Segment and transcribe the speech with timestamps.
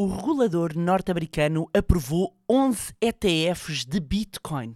[0.00, 4.72] o regulador norte-americano aprovou 11 ETFs de Bitcoin.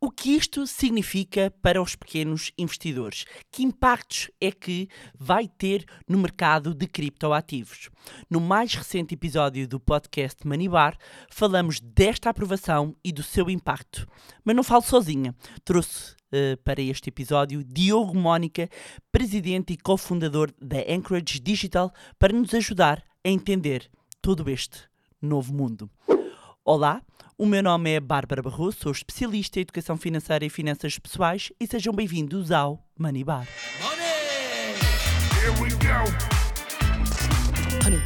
[0.00, 3.24] O que isto significa para os pequenos investidores?
[3.50, 4.88] Que impactos é que
[5.18, 7.90] vai ter no mercado de criptoativos?
[8.30, 10.96] No mais recente episódio do podcast Manibar,
[11.28, 14.06] falamos desta aprovação e do seu impacto.
[14.44, 15.34] Mas não falo sozinha.
[15.64, 18.68] Trouxe uh, para este episódio Diogo Mónica,
[19.10, 23.90] presidente e cofundador da Anchorage Digital, para nos ajudar a entender
[24.20, 24.82] todo este
[25.20, 25.90] novo mundo.
[26.64, 27.02] Olá,
[27.36, 31.66] o meu nome é Bárbara Barroso, sou especialista em educação financeira e finanças pessoais e
[31.66, 33.46] sejam bem-vindos ao Money Bar.
[33.80, 34.08] Money!
[35.40, 36.04] Here we go.
[37.86, 38.02] Honey,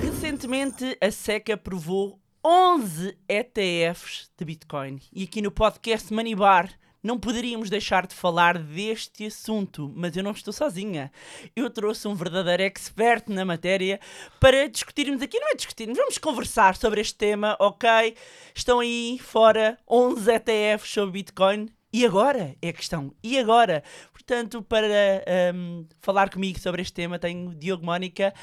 [0.00, 6.70] Recentemente, a SEC aprovou 11 ETFs de Bitcoin e aqui no podcast Money Bar
[7.06, 11.12] não poderíamos deixar de falar deste assunto, mas eu não estou sozinha.
[11.54, 14.00] Eu trouxe um verdadeiro expert na matéria
[14.40, 18.16] para discutirmos aqui, não é discutirmos, vamos conversar sobre este tema, ok?
[18.54, 21.68] Estão aí fora 11 ETFs sobre Bitcoin.
[21.92, 22.56] E agora?
[22.60, 23.14] É a questão.
[23.22, 23.82] E agora?
[24.12, 28.34] Portanto, para um, falar comigo sobre este tema, tenho Diogo Mónica,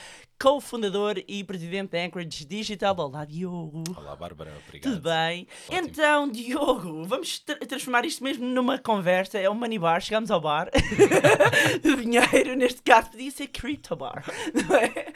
[0.44, 2.94] co-fundador e presidente da Anchorage Digital.
[2.99, 3.81] Olá, Diogo.
[3.95, 4.52] Olá, Bárbara.
[4.67, 4.91] Obrigado.
[4.91, 5.47] Tudo bem?
[5.69, 5.88] Ótimo.
[5.88, 9.39] Então, Diogo, vamos tra transformar isto mesmo numa conversa.
[9.39, 10.02] É um money bar.
[10.02, 10.69] Chegamos ao bar
[11.81, 12.58] do dinheiro.
[12.58, 14.25] Neste caso, podia ser crypto bar.
[14.53, 15.13] Não é?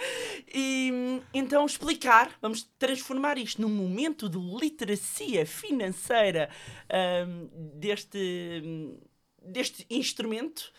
[0.55, 6.49] E então, explicar, vamos transformar isto num momento de literacia financeira
[7.27, 8.97] um, deste,
[9.43, 10.71] deste instrumento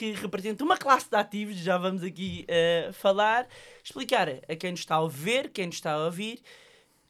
[0.00, 3.46] que representa uma classe de ativos, já vamos aqui uh, falar,
[3.84, 6.40] explicar a quem nos está a ver, quem nos está a ouvir,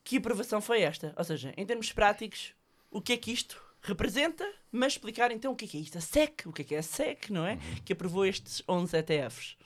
[0.02, 1.14] que aprovação foi esta.
[1.16, 2.52] Ou seja, em termos práticos,
[2.90, 5.98] o que é que isto representa, mas explicar então o que é, que é isto,
[5.98, 7.52] a SEC, o que é que é a SEC, não é?
[7.52, 7.60] Uhum.
[7.84, 9.56] Que aprovou estes 11 ETFs.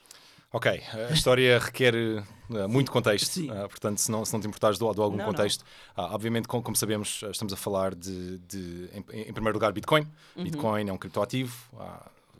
[0.51, 4.77] Ok, a história requer uh, muito contexto, uh, portanto, se não, se não te importares
[4.77, 5.65] de, algum não, contexto,
[5.97, 6.05] não.
[6.05, 10.07] Uh, obviamente, com, como sabemos, estamos a falar de, de em, em, primeiro lugar, Bitcoin.
[10.35, 10.43] Uhum.
[10.43, 11.55] Bitcoin é um criptoativo,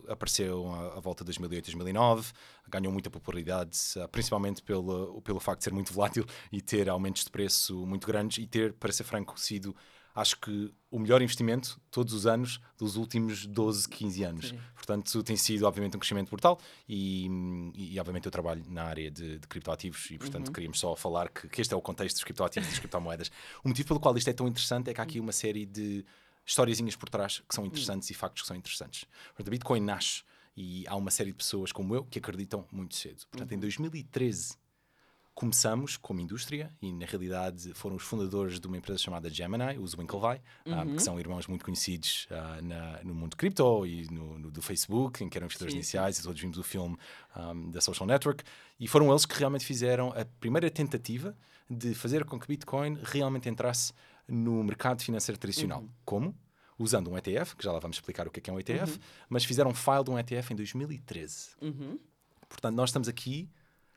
[0.09, 2.31] apareceu à, volta de 2008, 2009,
[2.67, 3.77] ganhou muita popularidade,
[4.11, 8.43] principalmente pelo, pelo facto de ser muito volátil e ter aumentos de preço muito grandes
[8.43, 9.75] e ter, para ser franco, sido
[10.15, 14.49] acho que o melhor investimento todos os anos dos últimos 12, 15 anos.
[14.49, 14.59] Sim.
[14.73, 16.57] Portanto, tem sido, obviamente, um crescimento brutal
[16.87, 17.27] e,
[17.75, 20.53] e obviamente, eu trabalho na área de, de criptoativos e, portanto, uhum.
[20.53, 23.29] queríamos só falar que, que, este é o contexto dos criptoativos e das criptomoedas.
[23.63, 26.05] O motivo pelo qual isto é tão interessante é que há aqui uma série de
[26.45, 28.13] historiazinhas por trás que são interessantes hum.
[28.13, 29.05] e factos que são interessantes.
[29.27, 30.23] Portanto, a Bitcoin nasce
[30.55, 33.25] e há uma série de pessoas como eu que acreditam muito cedo.
[33.29, 33.57] Portanto, uhum.
[33.57, 34.57] em 2013
[35.33, 39.93] começamos como indústria e na realidade foram os fundadores de uma empresa chamada Gemini, os
[39.93, 40.95] Winklevi, ah, uhum.
[40.95, 45.21] que são irmãos muito conhecidos uh, na, no mundo cripto e no, no, do Facebook,
[45.21, 46.21] em que eram investidores sim, iniciais sim.
[46.21, 46.97] e todos vimos o filme
[47.35, 48.45] um, da Social Network
[48.79, 51.35] e foram eles que realmente fizeram a primeira tentativa
[51.69, 53.91] de fazer com que Bitcoin realmente entrasse
[54.27, 55.81] no mercado financeiro tradicional.
[55.81, 55.89] Uhum.
[56.03, 56.35] Como?
[56.77, 58.93] Usando um ETF, que já lá vamos explicar o que é, que é um ETF,
[58.93, 58.99] uhum.
[59.29, 61.49] mas fizeram um file de um ETF em 2013.
[61.61, 61.99] Uhum.
[62.49, 63.49] Portanto, nós estamos aqui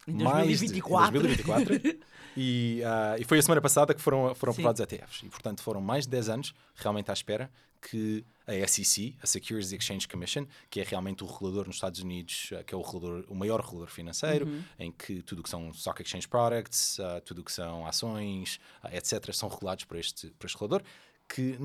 [0.06, 1.12] em 2024.
[1.12, 1.98] De, em 2024
[2.36, 5.22] e, uh, e foi a semana passada que foram, foram aprovados ETFs.
[5.24, 7.50] E, portanto, foram mais de 10 anos realmente à espera
[7.80, 12.50] que a SEC, a Securities Exchange Commission, que é realmente o regulador nos Estados Unidos,
[12.52, 14.64] uh, que é o, regulador, o maior regulador financeiro, uhum.
[14.78, 18.58] em que tudo o que são stock exchange products, uh, tudo o que são ações,
[18.92, 20.82] etc., são regulados por este, por este regulador.
[21.28, 21.58] Que,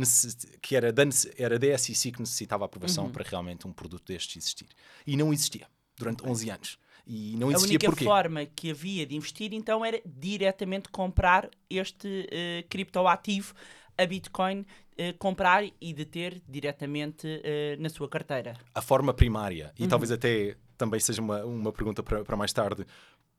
[0.62, 1.04] que era, da,
[1.38, 3.12] era da SEC que necessitava aprovação uhum.
[3.14, 4.68] para realmente um produto destes existir.
[5.08, 5.68] E não existia
[5.98, 6.78] durante 11 anos.
[7.06, 8.06] E não existia A única porquê?
[8.06, 13.54] forma que havia de investir então era diretamente comprar este uh, criptoativo,
[13.98, 18.56] a Bitcoin, uh, comprar e deter diretamente uh, na sua carteira.
[18.74, 19.90] A forma primária, e uhum.
[19.90, 22.86] talvez até também seja uma, uma pergunta para, para mais tarde,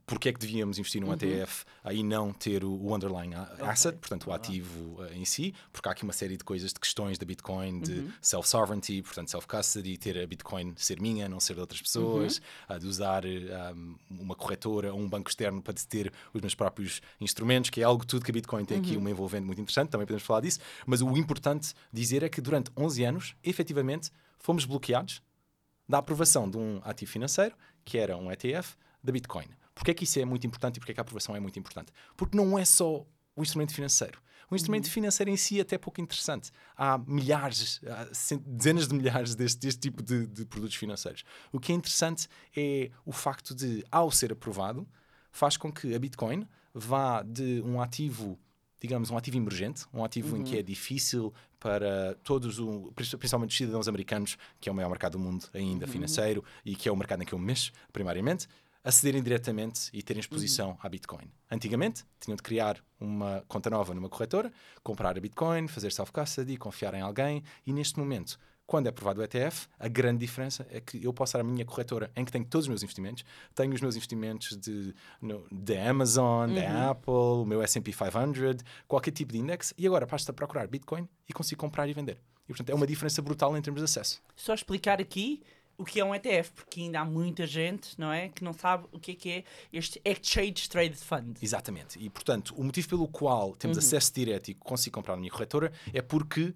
[0.07, 1.15] porque é que devíamos investir num uhum.
[1.15, 5.93] ETF aí não ter o, underlying asset, portanto o ativo uh, em si, porque há
[5.93, 8.13] aqui uma série de coisas, de questões da Bitcoin, de uhum.
[8.21, 12.77] self-sovereignty, portanto self-custody, ter a Bitcoin ser minha, não ser de outras pessoas, uhum.
[12.77, 17.01] uh, de usar um, uma corretora ou um banco externo para ter os meus próprios
[17.21, 19.01] instrumentos, que é algo tudo que a Bitcoin tem aqui uhum.
[19.01, 22.71] uma envolvente muito interessante, também podemos falar disso, mas o importante dizer é que durante
[22.77, 25.23] 11 anos, efetivamente, fomos bloqueados
[25.89, 29.47] da aprovação de um ativo financeiro, que era um ETF, da Bitcoin.
[29.75, 31.59] Porquê é que isso é muito importante e porquê é que a aprovação é muito
[31.59, 31.93] importante?
[32.17, 33.05] Porque não é só
[33.37, 34.23] o instrumento financeiro.
[34.51, 34.93] O instrumento uhum.
[34.93, 36.51] financeiro em si é até pouco interessante.
[36.77, 38.05] Há milhares, há
[38.47, 41.25] dezenas de milhares deste, deste tipo de, de, produtos financeiros.
[41.51, 44.87] O que é interessante é o facto de, ao ser aprovado,
[45.33, 48.39] faz com que a Bitcoin vá de um ativo
[48.81, 50.43] digamos, um ativo emergente, um ativo uhum.
[50.43, 50.61] em que uhum.
[50.61, 55.19] é difícil para todos, o, principalmente os cidadãos americanos, que é o maior mercado do
[55.19, 55.91] mundo ainda uhum.
[55.93, 58.47] financeiro e que é o mercado em que eu me mexo, primariamente,
[58.85, 60.79] acederem diretamente e terem exposição uhum.
[60.83, 61.31] à Bitcoin.
[61.51, 64.53] Antigamente, tinham de criar uma conta nova numa corretora,
[64.83, 69.25] comprar a Bitcoin, fazer self-custody, confiar em alguém, e neste momento quando é aprovado o
[69.25, 72.45] ETF, a grande diferença é que eu posso dar a minha corretora em que tenho
[72.45, 73.25] todos os meus investimentos.
[73.55, 76.55] Tenho os meus investimentos de, no, de Amazon, uhum.
[76.55, 79.75] da Apple, o meu S&P 500, qualquer tipo de index.
[79.77, 82.19] E agora basta procurar Bitcoin e consigo comprar e vender.
[82.45, 84.23] E, portanto, é uma diferença brutal em termos de acesso.
[84.35, 85.43] Só explicar aqui
[85.77, 88.87] o que é um ETF, porque ainda há muita gente, não é, que não sabe
[88.93, 91.37] o que é que é este Exchange Traded Fund.
[91.43, 91.99] Exatamente.
[91.99, 93.83] E, portanto, o motivo pelo qual temos uhum.
[93.83, 96.55] acesso direto e consigo comprar a minha corretora é porque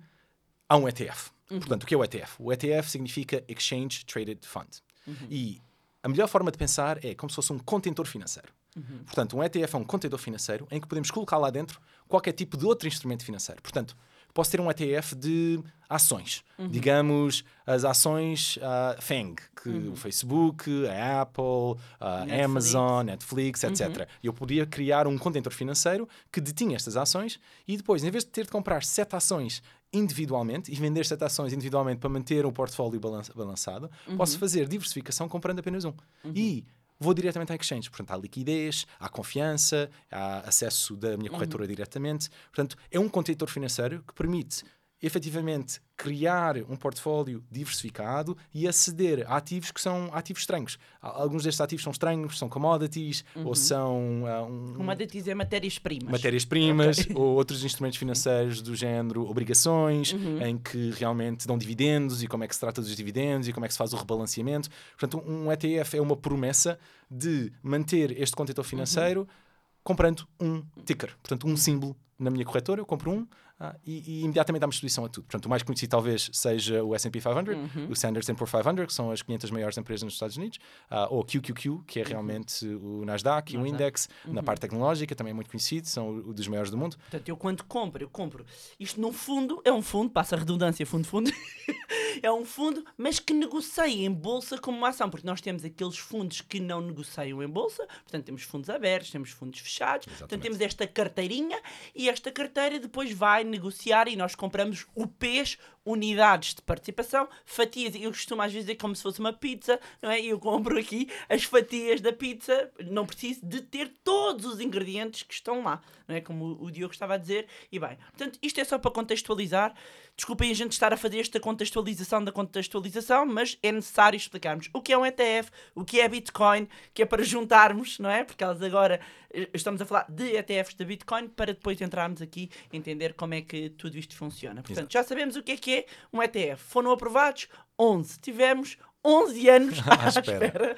[0.69, 1.31] há um ETF.
[1.50, 1.59] Uhum.
[1.59, 2.35] Portanto, o que é o ETF?
[2.38, 4.69] O ETF significa Exchange Traded Fund.
[5.06, 5.15] Uhum.
[5.29, 5.61] E
[6.03, 8.53] a melhor forma de pensar é como se fosse um contentor financeiro.
[8.76, 9.05] Uhum.
[9.05, 12.56] Portanto, um ETF é um contentor financeiro em que podemos colocar lá dentro qualquer tipo
[12.56, 13.61] de outro instrumento financeiro.
[13.62, 13.97] Portanto,
[14.32, 16.44] posso ter um ETF de ações.
[16.58, 16.69] Uhum.
[16.69, 19.92] Digamos, as ações uh, FANG, que uhum.
[19.92, 22.44] o Facebook, a Apple, a Netflix.
[22.44, 23.88] Amazon, Netflix, etc.
[23.88, 24.06] Uhum.
[24.22, 28.30] Eu podia criar um contentor financeiro que detinha estas ações e depois, em vez de
[28.30, 33.00] ter de comprar sete ações individualmente e vender sete ações individualmente para manter o portfólio
[33.34, 34.40] balançado, posso uhum.
[34.40, 35.94] fazer diversificação comprando apenas um.
[36.24, 36.32] Uhum.
[36.34, 36.66] E
[36.98, 37.90] vou diretamente à exchange.
[37.90, 41.68] Portanto, há liquidez, há confiança, há acesso da minha corretora uhum.
[41.68, 42.28] diretamente.
[42.52, 44.64] Portanto, é um contentor financeiro que permite
[45.00, 50.78] efetivamente criar um portfólio diversificado e aceder a ativos que são ativos estranhos.
[51.00, 53.46] Alguns destes ativos são estranhos, são commodities uhum.
[53.46, 54.22] ou são.
[54.24, 56.10] Uh, um, commodities é matérias-primas.
[56.10, 57.16] Matérias-primas okay.
[57.16, 60.42] ou outros instrumentos financeiros do género obrigações, uhum.
[60.42, 63.64] em que realmente dão dividendos e como é que se trata dos dividendos e como
[63.64, 64.68] é que se faz o rebalanceamento.
[64.98, 66.78] Portanto, um ETF é uma promessa
[67.10, 69.20] de manter este contentor financeiro.
[69.20, 69.48] Uhum
[69.88, 73.26] comprando um ticker, portanto, um símbolo na minha corretora, eu compro um
[73.60, 75.25] ah, e, e, imediatamente dá-me exposição a tudo.
[75.25, 77.88] Portanto, o mais conhecido talvez seja o S&P 500, uhum.
[77.88, 80.58] o Standard Poor's 500, que são as 500 maiores empresas nos Estados Unidos,
[80.90, 83.00] uh, ou QQQ, que é realmente uhum.
[83.02, 84.32] o Nasdaq, e o Index, uhum.
[84.32, 86.96] na parte tecnológica, também é muito conhecido, são os dos maiores do mundo.
[86.96, 88.46] Portanto, eu quando compro, eu compro.
[88.78, 91.31] Isto num fundo, é um fundo, passa a redundância, fundo-fundo,
[92.23, 95.99] é um fundo, mas que negocia em bolsa como uma ação, porque nós temos aqueles
[95.99, 100.19] fundos que não negociam em bolsa, portanto temos fundos abertos, temos fundos fechados, Exatamente.
[100.19, 101.61] portanto temos esta carteirinha
[101.94, 107.94] e esta carteira depois vai negociar e nós compramos UPs, unidades de participação, fatias.
[107.94, 110.20] Eu costumo às vezes dizer como se fosse uma pizza, não é?
[110.20, 115.32] Eu compro aqui as fatias da pizza, não preciso de ter todos os ingredientes que
[115.32, 116.20] estão lá, não é?
[116.20, 117.46] Como o Diogo estava a dizer.
[117.73, 119.75] E bem, portanto, isto é só para contextualizar.
[120.17, 124.82] Desculpem a gente estar a fazer esta contextualização da contextualização, mas é necessário explicarmos o
[124.82, 128.25] que é um ETF, o que é Bitcoin, que é para juntarmos, não é?
[128.25, 129.00] Porque elas agora
[129.31, 133.43] eh, estamos a falar de ETFs da Bitcoin para depois entrarmos aqui entender como é
[133.43, 134.62] que tudo isto funciona.
[134.62, 134.93] Portanto, Exato.
[134.93, 135.77] já sabemos o que é que é
[136.12, 136.62] um ETF.
[136.62, 137.48] Foram aprovados
[137.78, 138.19] 11.
[138.20, 140.76] Tivemos 11 anos à espera,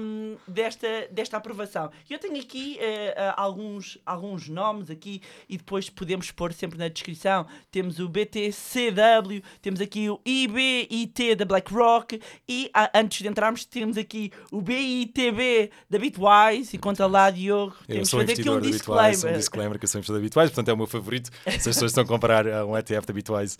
[0.00, 1.90] um, desta, desta aprovação.
[2.08, 6.88] Eu tenho aqui uh, uh, alguns, alguns nomes aqui e depois podemos pôr sempre na
[6.88, 7.46] descrição.
[7.70, 13.96] Temos o BTCW, temos aqui o IBIT da BlackRock e uh, antes de entrarmos temos
[13.96, 19.10] aqui o BITB da Bitwise e conta lá, Diogo, temos que fazer aqui um disclaimer.
[19.12, 21.30] Bitwise, um disclaimer que eu sou investidor da Bitwise, portanto é o meu favorito.
[21.44, 23.56] Se as pessoas estão a comprar um ETF da Bitwise,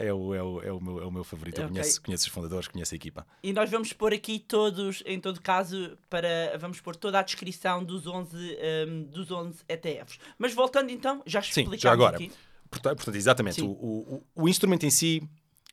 [0.00, 1.58] é, o, é, o, é, o meu, é o meu favorito.
[1.58, 1.76] Eu okay.
[1.76, 3.26] conheço, conheço os fundadores, conheço a equipa.
[3.42, 7.82] E nós vamos pôr aqui todos, em todo caso, para vamos pôr toda a descrição
[7.82, 8.36] dos 11,
[8.88, 10.18] um, dos 11 ETFs.
[10.38, 12.16] Mas voltando então, já explicámos Sim, já agora.
[12.16, 12.30] aqui.
[12.70, 15.22] Portanto, portanto exatamente, o, o, o, instrumento em si,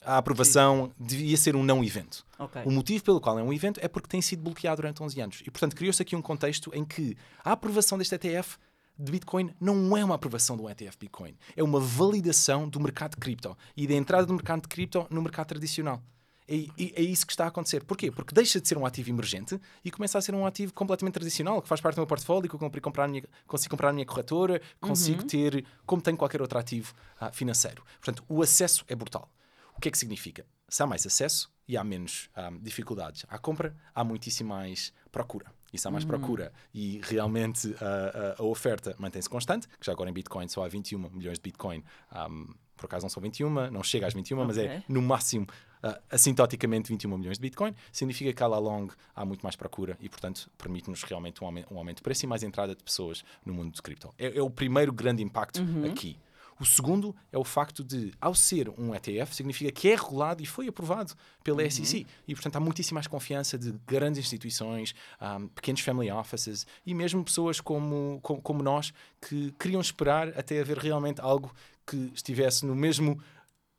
[0.02, 1.06] a aprovação Sim.
[1.06, 2.26] devia ser um não evento.
[2.40, 2.64] Okay.
[2.66, 5.44] O motivo pelo qual é um evento é porque tem sido bloqueado durante 11 anos.
[5.46, 8.58] E, portanto, criou-se aqui um contexto em que a aprovação deste ETF
[8.98, 13.18] de Bitcoin não é uma aprovação do ETF Bitcoin, é uma validação do mercado de
[13.18, 16.02] cripto e da entrada do mercado de cripto no mercado tradicional.
[16.50, 17.84] É, é, isso que está a acontecer.
[17.84, 18.10] Porquê?
[18.10, 21.62] Porque deixa de ser um ativo emergente e começa a ser um ativo completamente tradicional,
[21.62, 24.62] que faz parte do meu portfólio, que eu comprar minha, consigo comprar a minha corretora,
[24.80, 25.28] consigo uhum.
[25.28, 27.84] ter, como tenho qualquer outro ativo uh, financeiro.
[28.00, 29.30] Portanto, o acesso é brutal.
[29.76, 30.46] O que é que significa?
[30.70, 35.46] Se há mais acesso e há menos ah, dificuldades à compra, há muitíssimo mais procura.
[35.72, 36.10] E se há mais uhum.
[36.10, 40.68] procura e realmente uh, a oferta mantém-se constante, que já agora em Bitcoin só há
[40.68, 41.84] 21 milhões de Bitcoin,
[42.30, 44.48] um, por acaso não são 21, não chega às 21, okay.
[44.48, 45.46] mas é no máximo
[45.84, 50.10] uh, assintoticamente 21 milhões de Bitcoin, significa que all along há muito mais procura e,
[50.10, 53.54] portanto, permite-nos realmente um aumento, um aumento de preço e mais entrada de pessoas no
[53.54, 54.14] mundo de cripto.
[54.18, 55.90] É, é o primeiro grande impacto uhum.
[55.90, 56.18] aqui.
[56.60, 60.46] O segundo é o facto de, ao ser um ETF, significa que é regulado e
[60.46, 61.70] foi aprovado pela uhum.
[61.70, 62.08] SEC.
[62.28, 67.24] E, portanto, há muitíssima mais confiança de grandes instituições, um, pequenos family offices e mesmo
[67.24, 68.92] pessoas como, como, como, nós
[69.22, 71.54] que queriam esperar até haver realmente algo
[71.86, 73.22] que estivesse no mesmo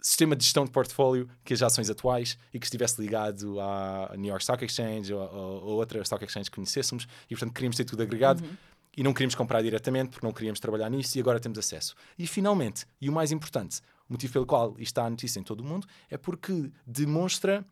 [0.01, 4.29] sistema de gestão de portfólio que as ações atuais e que estivesse ligado à New
[4.29, 7.85] York Stock Exchange ou, ou, ou outra Stock Exchange que conhecêssemos e portanto queríamos ter
[7.85, 8.57] tudo agregado uhum.
[8.97, 11.95] e não queríamos comprar diretamente porque não queríamos trabalhar nisso e agora temos acesso.
[12.19, 15.43] E finalmente, e o mais importante, o motivo pelo qual isto está a notícia em
[15.43, 17.65] todo o mundo é porque demonstra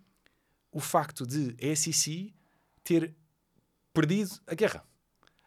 [0.72, 2.34] o facto de a SEC
[2.82, 3.14] ter
[3.94, 4.84] perdido a guerra.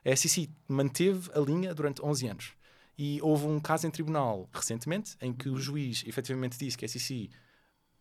[0.04, 2.59] A SEC manteve a linha durante 11 anos.
[3.02, 6.88] E houve um caso em tribunal recentemente em que o juiz efetivamente disse que a
[6.90, 7.30] SEC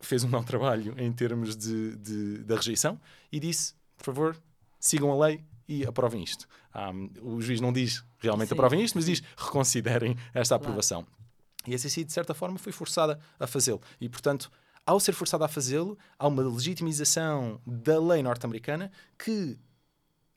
[0.01, 2.99] fez um mau trabalho em termos de, de, da rejeição
[3.31, 4.43] e disse, por favor,
[4.77, 6.45] sigam a lei e aprovem isto.
[6.75, 8.55] Um, o juiz não diz realmente Sim.
[8.55, 11.03] aprovem isto, mas diz reconsiderem esta aprovação.
[11.03, 11.19] Claro.
[11.65, 13.81] E a SEC, de certa forma, foi forçada a fazê-lo.
[14.01, 14.51] E, portanto,
[14.85, 19.57] ao ser forçada a fazê-lo, há uma legitimização da lei norte-americana que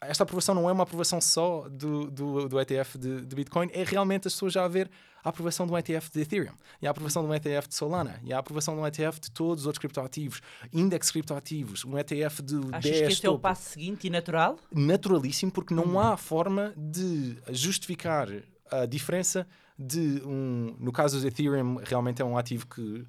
[0.02, 3.84] esta aprovação não é uma aprovação só do, do, do ETF de, de, Bitcoin, é
[3.84, 4.90] realmente as pessoas já a ver
[5.24, 8.20] a aprovação de um ETF de Ethereum, e a aprovação de um ETF de Solana,
[8.24, 10.42] e a aprovação de um ETF de todos os outros criptoativos,
[10.72, 13.34] index criptoativos, um ETF de Achas 10 que este topo.
[13.34, 14.58] é o passo seguinte e natural?
[14.72, 16.00] Naturalíssimo, porque não hum.
[16.00, 18.28] há forma de justificar
[18.70, 19.46] a diferença
[19.78, 20.74] de um...
[20.78, 23.06] No caso do Ethereum, realmente é um ativo que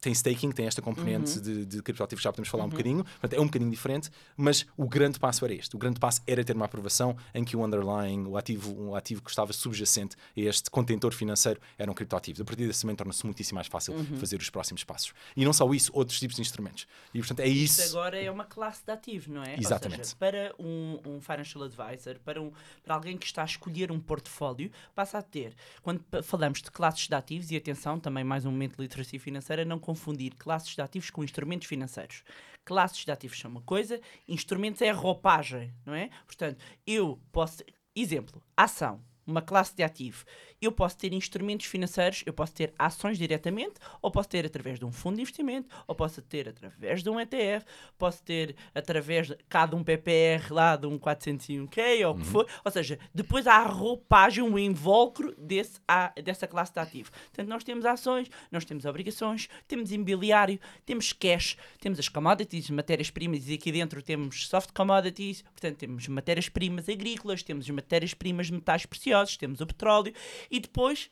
[0.00, 1.42] tem staking, tem esta componente uhum.
[1.42, 2.68] de, de criptoativos, já podemos falar uhum.
[2.68, 5.74] um bocadinho, portanto é um bocadinho diferente, mas o grande passo era este.
[5.74, 9.22] O grande passo era ter uma aprovação em que o underlying, o ativo, um ativo
[9.22, 12.42] que estava subjacente a este contentor financeiro era um criptoativo.
[12.42, 14.18] A partir desse momento torna-se muitíssimo mais fácil uhum.
[14.18, 15.12] fazer os próximos passos.
[15.36, 16.86] E não só isso, outros tipos de instrumentos.
[17.12, 17.80] E portanto é isso.
[17.80, 19.56] Isso agora é uma classe de ativos, não é?
[19.58, 20.06] Exatamente.
[20.06, 22.52] Seja, para um, um financial advisor, para, um,
[22.82, 27.08] para alguém que está a escolher um portfólio, passa a ter, quando falamos de classes
[27.08, 30.82] de ativos, e atenção, também mais um momento de literacia financeira, não confundir classes de
[30.82, 32.22] ativos com instrumentos financeiros.
[32.62, 36.10] Classes de ativos são uma coisa, instrumentos é roupagem, não é?
[36.26, 37.64] Portanto, eu posso.
[37.96, 40.26] Exemplo, ação, uma classe de ativo
[40.60, 44.84] eu posso ter instrumentos financeiros, eu posso ter ações diretamente, ou posso ter através de
[44.84, 47.64] um fundo de investimento, ou posso ter através de um ETF,
[47.96, 52.24] posso ter através de cada um PPR lá de um 401k ou o que uhum.
[52.24, 52.48] for.
[52.64, 57.10] Ou seja, depois há a roupagem, o invólucro desse, a, dessa classe de ativo.
[57.10, 63.48] Portanto, nós temos ações, nós temos obrigações, temos imobiliário, temos cash, temos as commodities, matérias-primas,
[63.48, 69.36] e aqui dentro temos soft commodities, portanto, temos matérias-primas agrícolas, temos matérias-primas de metais preciosos,
[69.36, 70.12] temos o petróleo
[70.50, 71.10] e depois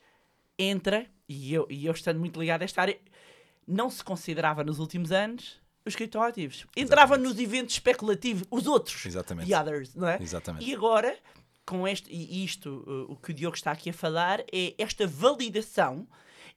[0.57, 2.99] entra, e eu, e eu estando muito ligado a esta área,
[3.67, 6.65] não se considerava nos últimos anos os criptoativos.
[6.75, 7.33] Entrava Exatamente.
[7.33, 9.05] nos eventos especulativos, os outros.
[9.05, 9.49] Exatamente.
[9.49, 10.21] The others, não é?
[10.21, 10.69] Exatamente.
[10.69, 11.17] E agora,
[11.65, 15.07] com este, e isto, uh, o que o Diogo está aqui a falar, é esta
[15.07, 16.07] validação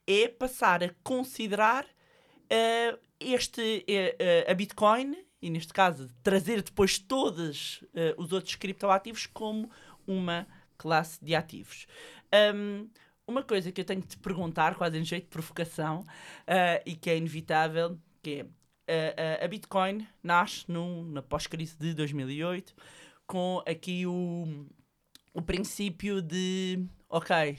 [0.07, 7.83] é passar a considerar uh, este, uh, a Bitcoin, e neste caso, trazer depois todos
[8.19, 9.71] os outros criptoativos como
[10.07, 10.47] uma
[10.77, 11.87] classe de ativos.
[12.55, 12.89] Um,
[13.27, 16.95] uma coisa que eu tenho de te perguntar, quase em jeito de provocação, uh, e
[16.95, 18.47] que é inevitável, que
[18.87, 22.75] é uh, a Bitcoin nasce num, na pós-crise de 2008
[23.27, 24.67] com aqui o,
[25.33, 27.57] o princípio de, ok,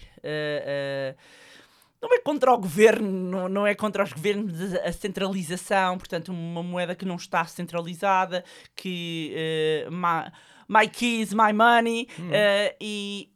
[2.02, 6.96] não é contra o governo, não é contra os governos a centralização, portanto, uma moeda
[6.96, 8.44] que não está centralizada,
[8.76, 10.32] que uh, my,
[10.68, 12.30] my keys, my money, hum.
[12.30, 13.31] uh, e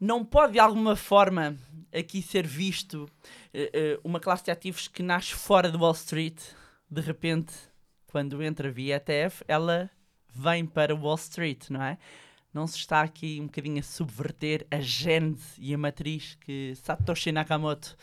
[0.00, 1.56] não pode de alguma forma
[1.92, 6.40] aqui ser visto uh, uh, uma classe de ativos que nasce fora de Wall Street,
[6.90, 7.52] de repente,
[8.06, 9.90] quando entra via ETF, ela
[10.32, 11.98] vem para Wall Street, não é?
[12.52, 17.30] Não se está aqui um bocadinho a subverter a gênese e a matriz que Satoshi
[17.30, 17.96] Nakamoto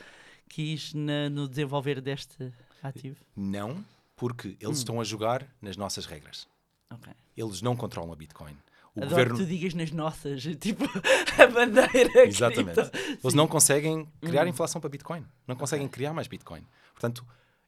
[0.47, 3.17] quis na, no desenvolver deste ativo?
[3.35, 3.83] Não,
[4.15, 4.79] porque eles hum.
[4.79, 6.47] estão a jogar nas nossas regras.
[6.93, 7.13] Okay.
[7.35, 8.55] Eles não controlam a Bitcoin
[8.97, 9.37] o Adoro governo...
[9.37, 10.83] que tu digas nas nossas, tipo,
[11.37, 12.25] a bandeira.
[12.25, 12.79] Exatamente.
[13.23, 14.49] Eles não conseguem criar hum.
[14.49, 15.23] inflação para Bitcoin.
[15.47, 15.93] Não conseguem okay.
[15.93, 16.63] criar mais Bitcoin.
[16.93, 17.23] Portanto,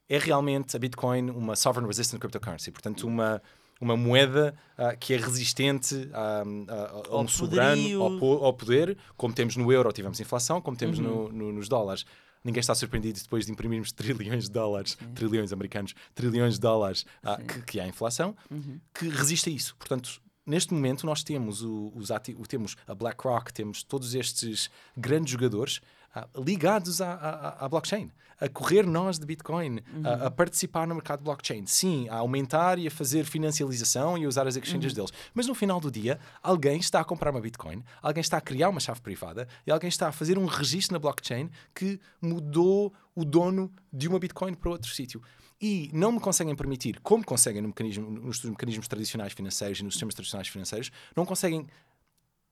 [0.10, 2.72] é realmente a Bitcoin uma sovereign resistant cryptocurrency.
[2.72, 3.42] Portanto, uma,
[3.80, 9.34] uma moeda uh, que é resistente a, a, a um soberano, ao, ao, poder, como
[9.34, 11.30] temos no euro, tivemos inflação, como temos uhum.
[11.30, 12.06] no, no, nos dólares.
[12.44, 17.44] Ninguém está surpreendido depois de imprimirmos trilhões de dólares, trilhões americanos, trilhões de dólares uh,
[17.46, 18.80] que, que há inflação, uhum.
[18.94, 19.76] que resiste a isso.
[19.78, 22.10] Portanto, neste momento nós temos, o, os
[22.48, 25.80] temos a BlackRock, temos todos estes grandes jogadores
[26.16, 30.06] uh, ligados à, à, à, blockchain, a correr nós de Bitcoin, uhum.
[30.06, 31.66] a, a, participar no mercado blockchain.
[31.68, 34.96] Sim, a aumentar e a fazer financialização e a usar as exchanges uhum.
[34.96, 35.12] deles.
[35.34, 38.70] Mas no final do dia, alguém está a comprar uma Bitcoin, alguém está a criar
[38.70, 43.24] uma chave privada e alguém está a fazer um registro na blockchain que mudou o
[43.24, 45.22] dono de uma Bitcoin para outro sítio
[45.62, 49.94] e não me conseguem permitir, como conseguem no mecanismo, nos mecanismos tradicionais financeiros e nos
[49.94, 51.68] sistemas tradicionais financeiros, não conseguem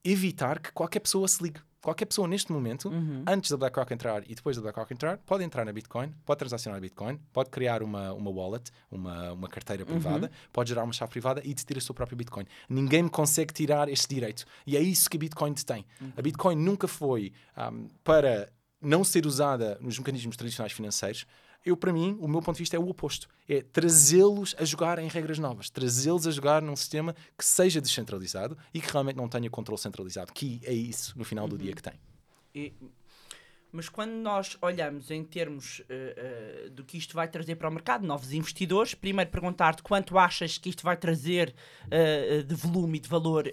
[0.03, 3.23] evitar que qualquer pessoa se ligue qualquer pessoa neste momento, uhum.
[3.25, 6.81] antes da BlackRock entrar e depois da BlackRock entrar, pode entrar na Bitcoin, pode transacionar
[6.81, 9.91] Bitcoin, pode criar uma, uma wallet, uma, uma carteira uhum.
[9.91, 10.49] privada, uhum.
[10.51, 12.45] pode gerar uma chave privada e decidir a sua própria Bitcoin.
[12.67, 14.43] Ninguém me consegue tirar este direito.
[14.65, 15.85] E é isso que a Bitcoin tem.
[16.01, 16.11] Uhum.
[16.17, 21.25] A Bitcoin nunca foi um, para não ser usada nos mecanismos tradicionais financeiros,
[21.65, 23.27] eu, para mim, o meu ponto de vista é o oposto.
[23.47, 28.57] É trazê-los a jogar em regras novas, trazê-los a jogar num sistema que seja descentralizado
[28.73, 31.61] e que realmente não tenha controle centralizado, que é isso, no final do uhum.
[31.61, 31.93] dia, que tem.
[32.55, 32.73] E,
[33.71, 37.71] mas quando nós olhamos em termos uh, uh, do que isto vai trazer para o
[37.71, 41.53] mercado, novos investidores, primeiro perguntar-te quanto achas que isto vai trazer
[41.85, 43.45] uh, de volume e de valor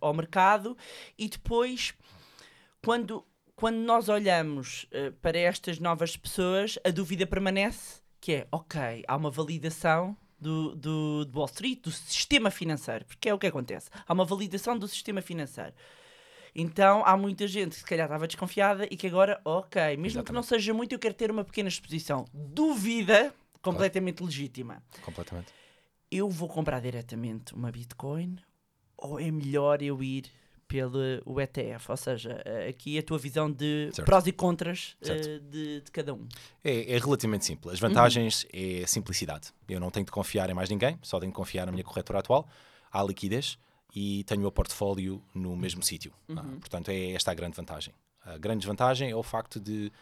[0.00, 0.76] ao mercado
[1.18, 1.94] e depois,
[2.82, 3.24] quando
[3.64, 9.16] quando nós olhamos uh, para estas novas pessoas, a dúvida permanece, que é, ok, há
[9.16, 13.88] uma validação do, do, do Wall Street, do sistema financeiro, porque é o que acontece.
[14.06, 15.72] Há uma validação do sistema financeiro.
[16.54, 20.26] Então há muita gente que se calhar estava desconfiada e que agora, ok, mesmo Exatamente.
[20.26, 22.26] que não seja muito, eu quero ter uma pequena exposição.
[22.34, 24.30] Dúvida completamente claro.
[24.30, 24.82] legítima.
[25.00, 25.54] Completamente.
[26.10, 28.36] Eu vou comprar diretamente uma Bitcoin
[28.98, 30.30] ou é melhor eu ir
[30.74, 34.04] pelo o ETF, ou seja, eh, aqui a tua visão de certo.
[34.04, 36.26] prós e contras uh, de, de, cada um.
[36.64, 37.74] É, é, relativamente simples.
[37.74, 38.50] As vantagens uhum.
[38.52, 39.52] é a simplicidade.
[39.68, 42.18] Eu não tenho de confiar em mais ninguém, só tenho de confiar na minha corretora
[42.18, 42.48] atual,
[42.90, 43.56] há liquidez
[43.94, 46.12] e tenho o portfólio no mesmo sítio.
[46.28, 46.38] Uhum.
[46.40, 47.94] Ah, portanto, é esta a grande vantagem.
[48.24, 49.92] A grande desvantagem é o facto de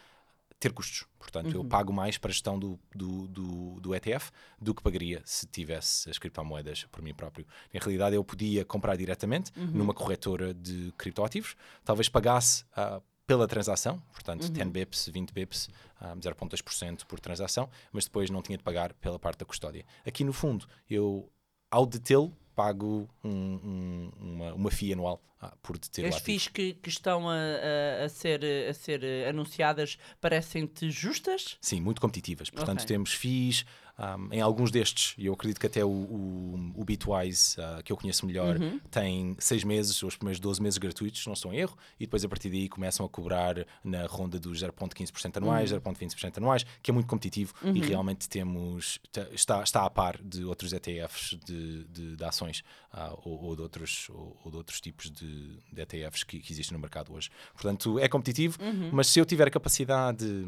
[0.63, 1.05] ter custos.
[1.19, 1.63] Portanto, uhum.
[1.63, 5.45] eu pago mais para a gestão do, do, do, do, ETF do que pagaria se
[5.45, 7.45] tivesse as criptomoedas por mim próprio.
[7.73, 9.65] Na realidade, eu podia comprar diretamente uhum.
[9.65, 14.51] numa corretora de criptoativos, talvez pagasse uh, pela transação, portanto, uhum.
[14.51, 15.69] 10 bips, 20 bips,
[16.01, 19.85] um, 0,2% por transação, mas depois não tinha de pagar pela parte da custódia.
[20.05, 21.29] Aqui, no fundo, eu,
[21.69, 26.73] ao detê-lo, pago um, um, uma, uma FII anual ah, por deter As FIIs que,
[26.75, 31.57] que estão a, a, a, ser, a ser anunciadas parecem-te justas?
[31.59, 32.49] Sim, muito competitivas.
[32.49, 32.87] Portanto, okay.
[32.87, 33.65] temos FIIs
[33.97, 37.91] um, em alguns destes, e eu acredito que até o, o, o Bitwise, uh, que
[37.91, 38.79] eu conheço melhor, uhum.
[38.89, 42.29] tem seis meses, os primeiros 12 meses gratuitos, não estou em erro, e depois a
[42.29, 45.79] partir daí começam a cobrar na ronda dos 0,15% anuais, uhum.
[45.79, 47.75] 0,20% anuais, que é muito competitivo uhum.
[47.75, 48.99] e realmente temos
[49.31, 53.61] está, está a par de outros ETFs de, de, de ações uh, ou, ou, de
[53.61, 57.29] outros, ou, ou, de outros tipos de, de ETFs que, que, existem no mercado hoje.
[57.53, 58.89] Portanto, é competitivo, uhum.
[58.91, 60.47] mas se eu tiver a capacidade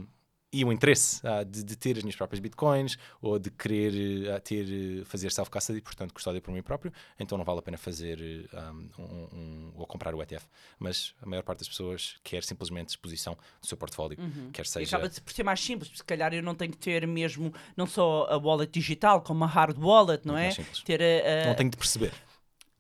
[0.52, 4.40] e o interesse uh, de, de, ter as minhas próprias bitcoins ou de querer uh,
[4.40, 9.02] ter, fazer self-custody, portanto, custódia por mim próprio, então não vale a pena fazer um,
[9.02, 10.46] um, ou comprar o ETF.
[10.80, 14.50] Mas a maior parte das pessoas quer simplesmente exposição do seu portfólio, uhum.
[14.52, 14.86] quer seja.
[14.86, 17.86] E acaba por ser mais simples, se calhar eu não tenho que ter mesmo não
[17.86, 20.66] só a wallet digital, como a hard wallet, não Muito é?
[20.86, 21.48] Ter a, a...
[21.48, 22.14] Não tenho de perceber.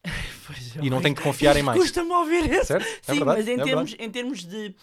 [0.45, 1.75] Pois, e não tenho de confiar em mais.
[1.81, 2.65] Custa-me ouvir isso.
[2.65, 2.85] Certo?
[2.85, 4.75] É Sim, verdade, mas em, é termos, em termos de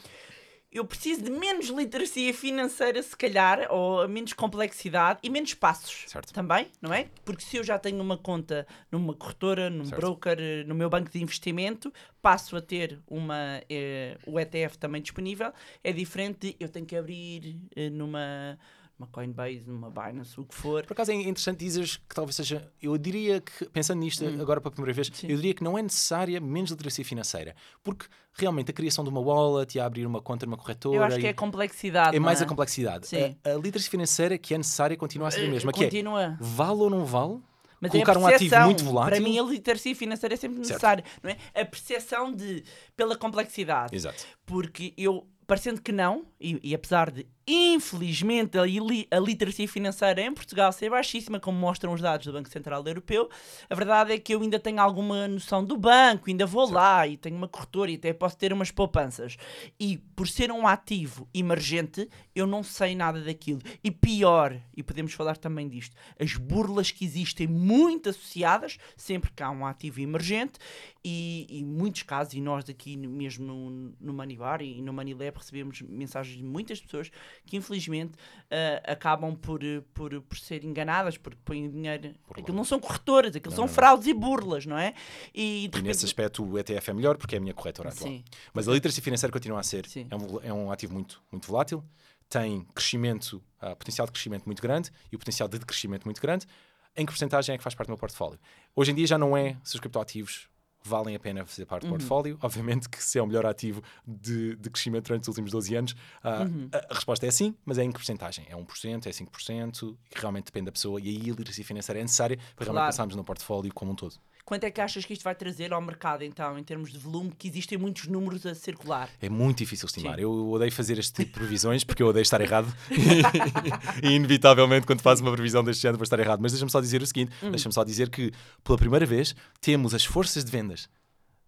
[0.72, 6.32] eu preciso de menos literacia financeira, se calhar, ou menos complexidade e menos passos certo.
[6.32, 7.08] também, não é?
[7.24, 10.00] Porque se eu já tenho uma conta numa corretora, num certo.
[10.00, 15.52] broker, no meu banco de investimento, passo a ter uma, eh, o ETF também disponível,
[15.84, 18.58] é diferente de eu tenho que abrir eh, numa
[19.02, 20.86] uma Coinbase, uma Binance, o que for.
[20.86, 24.40] Por acaso é interessante dizeres que talvez seja, eu diria que, pensando nisto hum.
[24.40, 25.28] agora pela primeira vez, Sim.
[25.28, 29.20] eu diria que não é necessária menos literacia financeira, porque realmente a criação de uma
[29.20, 30.96] wallet e a abrir uma conta numa corretora.
[30.96, 32.16] Eu acho que é a complexidade.
[32.16, 32.44] É mais é?
[32.44, 33.08] a complexidade.
[33.44, 35.72] A, a, literacia financeira que é necessária continua a ser a mesma.
[35.72, 36.36] Continua.
[36.38, 37.40] Que é, vale ou não vale?
[37.80, 39.10] Mas é colocar é um ativo muito volátil.
[39.10, 41.36] Para mim, a literacia financeira é sempre necessária, não é?
[41.60, 42.62] A percepção de
[42.96, 43.96] pela complexidade.
[43.96, 44.24] Exato.
[44.46, 50.20] Porque eu parecendo que não, e, e apesar de, infelizmente, a, li, a literacia financeira
[50.20, 53.28] em Portugal ser baixíssima, como mostram os dados do Banco Central Europeu,
[53.68, 56.76] a verdade é que eu ainda tenho alguma noção do banco, ainda vou certo.
[56.76, 59.36] lá e tenho uma corretora e até posso ter umas poupanças.
[59.78, 63.60] E por ser um ativo emergente, eu não sei nada daquilo.
[63.82, 69.42] E pior, e podemos falar também disto, as burlas que existem muito associadas, sempre que
[69.42, 70.58] há um ativo emergente,
[71.04, 75.82] e, em muitos casos, e nós aqui mesmo no, no Manibar e no Manilab recebemos
[75.82, 77.10] mensagens de muitas pessoas
[77.46, 79.60] que infelizmente uh, acabam por,
[79.94, 82.14] por, por ser enganadas porque põem dinheiro.
[82.26, 84.94] Por aquilo não são corretoras, aquilo não, são não, fraudes e burlas, não é?
[85.34, 85.82] E, repente...
[85.82, 88.10] nesse aspecto o ETF é melhor porque é a minha corretora atual.
[88.10, 88.24] Sim.
[88.52, 89.86] Mas a literacia financeira continua a ser.
[90.10, 91.84] É um, é um ativo muito, muito volátil,
[92.28, 96.46] tem crescimento, uh, potencial de crescimento muito grande e o potencial de decrescimento muito grande.
[96.94, 98.38] Em que porcentagem é que faz parte do meu portfólio?
[98.76, 100.48] Hoje em dia já não é se os criptoativos
[100.84, 101.98] valem a pena fazer parte do uhum.
[101.98, 102.38] portfólio.
[102.42, 105.92] Obviamente que se é o melhor ativo de, de crescimento durante os últimos 12 anos,
[105.92, 106.68] uh, uhum.
[106.72, 108.46] a, a, resposta é sim, mas é em que porcentagem?
[108.48, 112.02] É 1%, é 5%, que realmente depende da pessoa e aí a literacia financeira é
[112.02, 112.72] necessária para claro.
[112.72, 114.14] realmente pensarmos no portfólio como um todo.
[114.44, 117.32] Quanto é que achas que isto vai trazer ao mercado, então, em termos de volume,
[117.38, 119.08] que existem muitos números a circular?
[119.20, 120.16] É muito difícil estimar.
[120.16, 120.22] Sim.
[120.22, 122.72] Eu odeio fazer este tipo de previsões porque eu odeio estar errado.
[124.02, 126.40] e, inevitavelmente, quando faço uma previsão deste género, vou estar errado.
[126.40, 127.50] Mas deixa-me só dizer o seguinte: hum.
[127.50, 128.32] deixa-me só dizer que,
[128.64, 130.88] pela primeira vez, temos as forças de vendas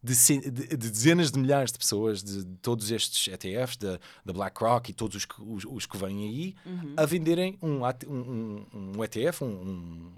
[0.04, 4.90] de, de, de, dezenas de milhares de pessoas, de, de todos estes ETFs, da BlackRock
[4.90, 6.92] e todos os que, os, os que vêm aí, uhum.
[6.94, 10.12] a venderem um, um, um ETF, um,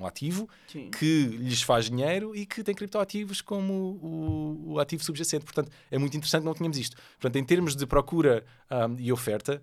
[0.00, 0.90] um ativo Sim.
[0.90, 5.44] que lhes faz dinheiro e que tem criptoativos como o, o, ativo subjacente.
[5.44, 6.96] Portanto, é muito interessante, não tínhamos isto.
[7.18, 9.62] Portanto, em termos de procura um, e oferta,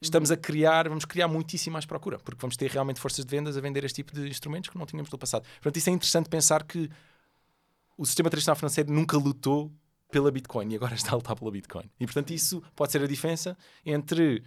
[0.00, 0.34] estamos uhum.
[0.34, 3.60] a criar, vamos criar muitíssimo mais procura, porque vamos ter realmente forças de vendas a
[3.60, 5.42] vender este tipo de instrumentos que não tínhamos no passado.
[5.42, 6.90] Portanto, isso é interessante pensar que
[7.96, 9.72] o sistema tradicional financeiro nunca lutou
[10.10, 11.90] pela Bitcoin e agora está a lutar pela Bitcoin.
[12.00, 14.42] E, portanto, isso pode ser a diferença entre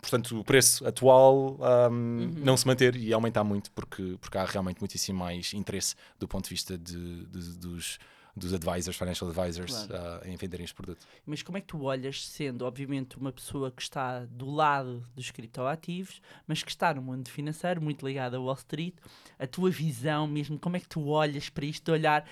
[0.00, 2.32] portanto, o preço atual um, uhum.
[2.36, 6.44] não se manter e aumentar muito, porque, porque há realmente muitíssimo mais interesse do ponto
[6.44, 7.98] de vista de, de, dos,
[8.34, 10.24] dos advisors, financial advisors, claro.
[10.24, 11.06] uh, em venderem este produto.
[11.26, 15.30] Mas como é que tu olhas, sendo, obviamente, uma pessoa que está do lado dos
[15.30, 18.94] criptoativos, mas que está no mundo financeiro, muito ligada a Wall Street,
[19.38, 22.24] a tua visão mesmo, como é que tu olhas para isto, de olhar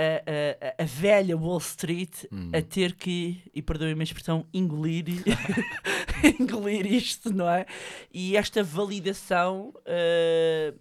[0.00, 2.50] a, a, a, velha Wall Street hum.
[2.54, 5.04] a ter que, e perdoem-me a expressão, engolir,
[6.40, 7.66] engolir isto, não é?
[8.12, 10.78] E esta validação, uh,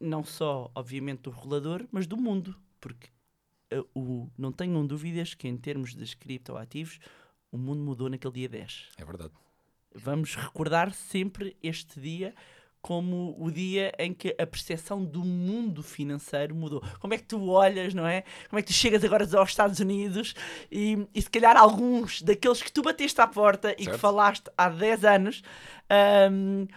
[0.00, 3.08] não só, obviamente, do regulador, mas do mundo, porque
[3.72, 6.98] uh, o, não tenham dúvidas que, em termos de criptoativos,
[7.52, 8.88] o mundo mudou naquele dia 10.
[8.98, 9.32] É verdade.
[9.94, 12.34] Vamos recordar sempre este dia
[12.86, 16.80] como o dia em que a percepção do mundo financeiro mudou.
[17.00, 18.22] Como é que tu olhas, não é?
[18.48, 20.36] Como é que tu chegas agora aos Estados Unidos
[20.70, 23.82] e, e se calhar alguns daqueles que tu bateste à porta certo.
[23.82, 25.42] e que falaste há 10 anos.
[26.30, 26.68] Um,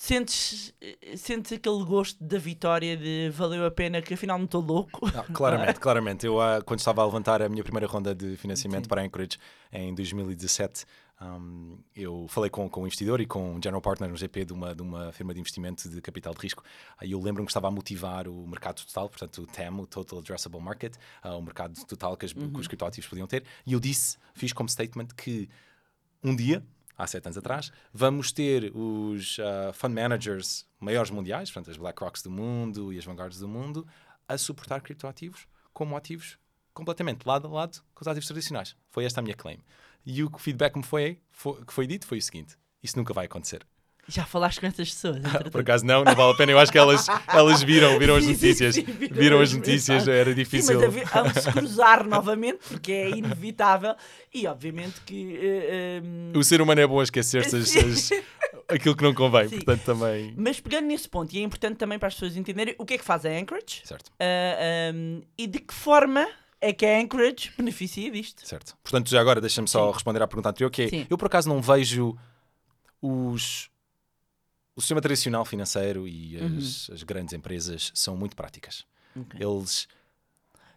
[0.00, 0.72] sentes,
[1.14, 5.06] sentes aquele gosto da vitória de valeu a pena que afinal não estou louco?
[5.12, 6.24] Não, claramente, claramente.
[6.24, 8.88] Eu, uh, quando estava a levantar a minha primeira ronda de financiamento Sim.
[8.88, 9.36] para a Anchorage
[9.70, 10.86] em 2017,
[11.20, 14.54] um, eu falei com, com um investidor e com um general partner no GP de
[14.54, 16.64] uma, de uma firma de investimento de capital de risco.
[16.96, 20.18] Aí eu lembro-me que estava a motivar o mercado total, portanto o TAM, o Total
[20.18, 22.50] Addressable Market, uh, o mercado total que, as, uhum.
[22.50, 23.44] que os criptoativos podiam ter.
[23.66, 25.46] E eu disse, fiz como statement que
[26.24, 26.64] um dia,
[27.02, 32.22] há sete anos atrás, vamos ter os uh, fund managers maiores mundiais, portanto as BlackRocks
[32.22, 33.86] do mundo e as Vanguards do mundo,
[34.28, 36.38] a suportar criptoativos como ativos
[36.72, 38.76] completamente lado a lado com os ativos tradicionais.
[38.88, 39.58] Foi esta a minha claim.
[40.04, 43.12] E o feedback que me foi, foi, que foi dito foi o seguinte: isso nunca
[43.12, 43.66] vai acontecer.
[44.10, 45.18] Já falaste com essas pessoas?
[45.50, 46.52] Por acaso não, não vale a pena.
[46.52, 48.74] Eu acho que elas, elas viram, viram as notícias.
[48.74, 50.80] Sim, sim, viram, viram, as notícias, era difícil.
[50.80, 53.94] Sim, mas se cruzar novamente, porque é inevitável.
[54.34, 55.38] E obviamente que.
[56.02, 56.38] Uh, um...
[56.38, 58.10] O ser humano é bom a esquecer-se as,
[58.68, 60.34] aquilo que não convém, portanto também.
[60.36, 62.98] Mas pegando nesse ponto, e é importante também para as pessoas entenderem o que é
[62.98, 64.08] que faz a Anchorage certo.
[64.08, 66.26] Uh, eh, um, e de que forma
[66.60, 68.46] é que a Anchorage beneficia disto.
[68.46, 68.76] Certo.
[68.82, 71.60] Portanto, já agora deixa-me só responder à pergunta anterior, que é, eu por acaso não
[71.60, 72.16] vejo
[73.00, 73.70] os...
[74.76, 76.94] O sistema tradicional financeiro e as, uhum.
[76.94, 78.84] as grandes empresas são muito práticas.
[79.14, 79.40] Okay.
[79.44, 79.88] Eles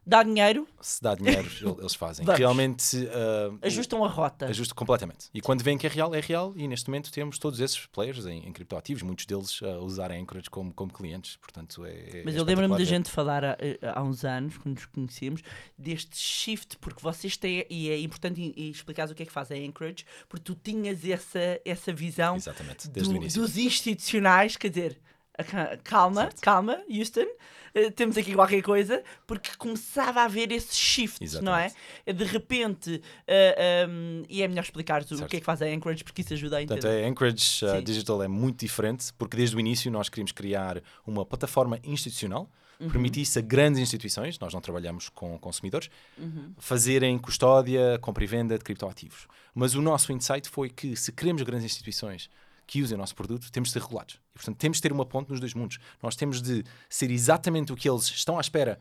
[0.05, 0.67] Dá dinheiro?
[0.81, 2.25] Se dá dinheiro, eles fazem.
[2.25, 2.97] Realmente.
[2.97, 4.47] Uh, Ajustam a rota.
[4.47, 5.29] Ajustam completamente.
[5.33, 6.53] E quando veem que é real, é real.
[6.57, 10.21] E neste momento temos todos esses players em, em criptoativos, muitos deles a uh, usarem
[10.21, 11.37] Anchorage como, como clientes.
[11.37, 12.21] Portanto, é.
[12.25, 13.57] Mas é eu lembro-me da gente falar há,
[13.93, 15.41] há, uns anos, quando nos conhecíamos,
[15.77, 17.65] deste shift, porque vocês têm.
[17.69, 21.61] E é importante explicar o que é que faz a Anchorage, porque tu tinhas essa,
[21.63, 24.99] essa visão Exatamente, do, dos institucionais, quer dizer
[25.84, 26.41] calma, certo.
[26.41, 31.76] calma, Houston, uh, temos aqui qualquer coisa, porque começava a haver esse shift, Exatamente.
[32.06, 32.13] não é?
[32.13, 35.62] De repente, uh, eh, um, ehm, e é melhor explicar o que é que faz
[35.62, 36.82] a Anchorage, porque isso ajuda a entender.
[36.82, 40.82] Portanto, a Anchorage uh, Digital é muito diferente, porque desde o início nós queríamos criar
[41.06, 42.89] uma plataforma institucional Uhum.
[42.89, 46.54] permitisse a grandes instituições, nós não trabalhamos com consumidores, uhum.
[46.58, 49.28] fazerem custódia, compra e venda de criptoativos.
[49.54, 52.30] Mas o nosso insight foi que se queremos grandes instituições
[52.65, 54.15] que usem o nosso produto, temos de ser regulados.
[54.15, 55.80] E, portanto, temos de ter uma ponte nos dois mundos.
[56.02, 58.80] Nós temos de ser exatamente o que eles estão à espera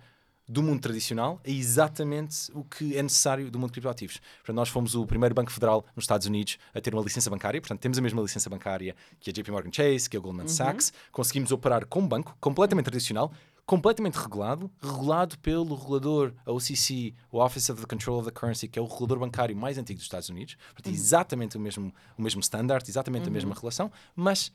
[0.48, 4.20] do mundo tradicional é exatamente o que é necessário do mundo de criptoativos.
[4.38, 7.60] Portanto, nós fomos o primeiro banco federal nos Estados Unidos a ter uma licença bancária,
[7.60, 10.48] portanto, temos a mesma licença bancária que a JP Morgan Chase, que a Goldman uhum.
[10.48, 10.92] Sachs.
[11.10, 13.32] Conseguimos operar como banco, completamente tradicional,
[13.64, 18.68] completamente regulado, regulado pelo regulador, a OCC, o Office of the Control of the Currency,
[18.68, 20.56] que é o regulador bancário mais antigo dos Estados Unidos.
[20.74, 20.92] Portanto, uhum.
[20.92, 23.30] exatamente o mesmo, o mesmo standard, exatamente uhum.
[23.30, 24.52] a mesma relação, mas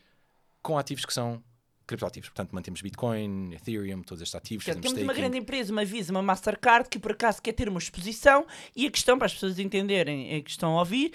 [0.61, 1.41] com ativos que são
[1.87, 2.29] criptoativos.
[2.29, 4.65] Portanto, mantemos Bitcoin, Ethereum, todos estes ativos.
[4.65, 5.07] Portanto, temos staking.
[5.07, 8.45] uma grande empresa, uma Visa, uma Mastercard, que por acaso quer ter uma exposição
[8.75, 11.11] e a questão, para as pessoas entenderem, a que estão a ouvir,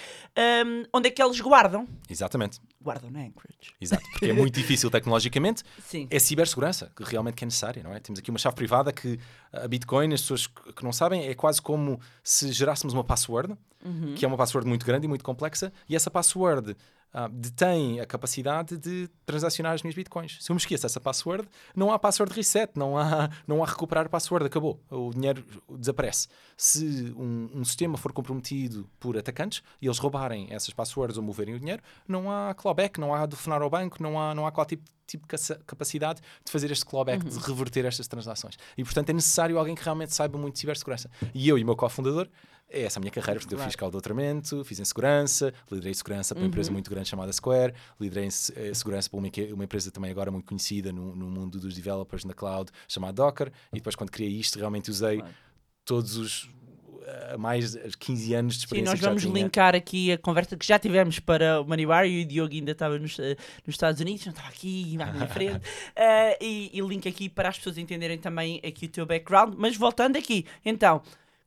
[0.67, 1.87] um, onde é que eles guardam?
[2.09, 2.59] Exatamente.
[2.81, 3.75] Guardam na Anchorage.
[3.81, 5.63] Exato, porque é muito difícil tecnologicamente.
[5.87, 6.09] Sim.
[6.11, 8.01] É cibersegurança que realmente que é necessária, não é?
[8.01, 9.21] Temos aqui uma chave privada que
[9.53, 13.55] a Bitcoin, as pessoas que não sabem, é quase como se gerássemos uma password,
[13.85, 14.15] Uhum.
[14.15, 16.77] que é uma password muito grande e muito complexa, e essa password
[17.13, 20.39] ah, detém a capacidade de transacionar as minhas bitcoins.
[20.41, 21.47] Se eu me esqueço essa password,
[21.77, 24.81] não há password reset, não há, não há recuperar password, acabou.
[24.91, 25.45] O dinheiro
[25.79, 26.29] desaparece.
[26.57, 31.55] Se um, um sistema for comprometido por atacantes e eles roubarem essas passwords ou moverem
[31.55, 34.65] o dinheiro, não há clawback, não há telefonar ao banco, não há, não há qual
[34.67, 38.57] tipo, tipo de capacidade de fazer este clawback, de reverter estas transações.
[38.77, 41.11] E portanto é necessário alguém que realmente saiba muito de cibersegurança.
[41.35, 42.29] E eu e o meu cofundador
[42.69, 43.71] é essa a minha carreira, portanto, eu Claro.
[43.71, 47.31] fiz cá o doutoramento, fiz em segurança, liderei segurança para uma empresa muito grande chamada
[47.33, 51.31] Square, liderei em eh, segurança para uma, uma empresa também agora muito conhecida no, no
[51.31, 55.35] mundo dos developers na cloud, chamada Docker, e depois quando criei isto realmente usei Claro.
[55.85, 56.51] todos os
[57.13, 60.19] eh, mais de 15 anos de Sim, experiência nós que já vamos linkar aqui a
[60.19, 63.75] conversa que já tivemos para o Moneybar e o Diogo ainda estava nos, eh, nos
[63.75, 65.61] Estados Unidos, não estava aqui à minha frente.
[65.95, 69.55] Eh, e, e link aqui para as pessoas entenderem também aqui o teu background.
[69.59, 71.03] Mas voltando aqui, então,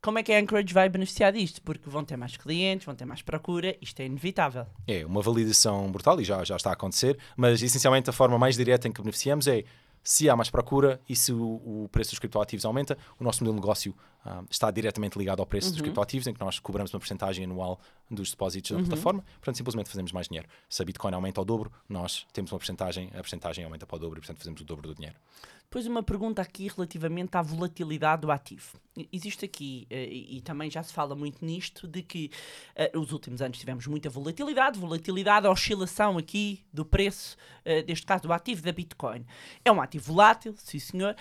[0.06, 1.62] como é que a Anchorage vai beneficiar disto?
[1.63, 4.67] Porque vão ter mais clientes, vão ter mais procura, isto é inevitável.
[4.88, 8.56] É uma validação brutal e já, já está a acontecer, mas essencialmente a forma mais
[8.56, 9.63] direta em que beneficiamos é
[10.05, 13.55] se há mais procura e se o, o preço dos criptoativos aumenta, o nosso modelo
[13.55, 16.99] de negócio ah, está diretamente ligado ao preço dos criptoativos, em que nós cobramos uma
[16.99, 20.47] porcentagem anual dos depósitos da plataforma, portanto simplesmente fazemos mais dinheiro.
[20.69, 23.99] Se a Bitcoin aumenta ao dobro, nós temos uma porcentagem, a porcentagem aumenta para o
[23.99, 25.17] dobro e portanto fazemos o dobro do dinheiro.
[25.65, 28.80] Depois uma pergunta aqui relativamente à volatilidade do ativo.
[29.12, 32.32] Existe aqui, eh, e, também já se fala muito nisto, de que
[32.75, 38.06] eh, nos últimos anos tivemos muita volatilidade, volatilidade, a oscilação aqui do preço, eh, deste
[38.06, 39.25] caso do ativo da Bitcoin.
[39.65, 41.15] É um ativo volátil, sim senhor.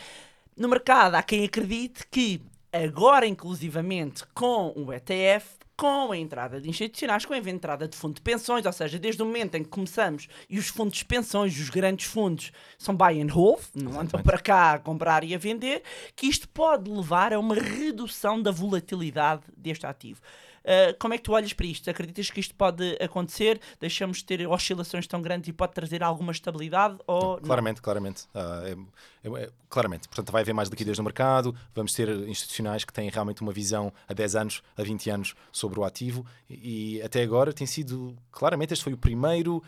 [0.56, 2.40] No mercado há quem acredite que
[2.72, 8.14] agora, inclusivamente, com o ETF, com a entrada de institucionais, com a entrada de fundo
[8.14, 11.58] de pensões, ou seja, desde o momento em que começamos e os fundos de pensões,
[11.58, 15.38] os grandes fundos, são buy and hold, não andam para cá a comprar e a
[15.38, 15.82] vender,
[16.14, 20.20] que isto pode levar a uma redução da volatilidade deste ativo.
[20.64, 21.90] Uh, como é que tu olhas para isto?
[21.90, 23.60] Acreditas que isto pode acontecer?
[23.78, 26.96] Deixamos de ter oscilações tão grandes e pode trazer alguma estabilidade?
[27.06, 27.42] Ou não?
[27.42, 28.24] Claramente, claramente.
[28.34, 30.08] Ah, é- é- é- claramente.
[30.08, 33.92] Portanto, vai haver mais liquidez no mercado, vamos ter institucionais que têm realmente uma visão
[34.08, 38.16] a 10 anos, a 20 anos sobre o ativo e, e até agora tem sido,
[38.32, 39.62] claramente, este foi o primeiro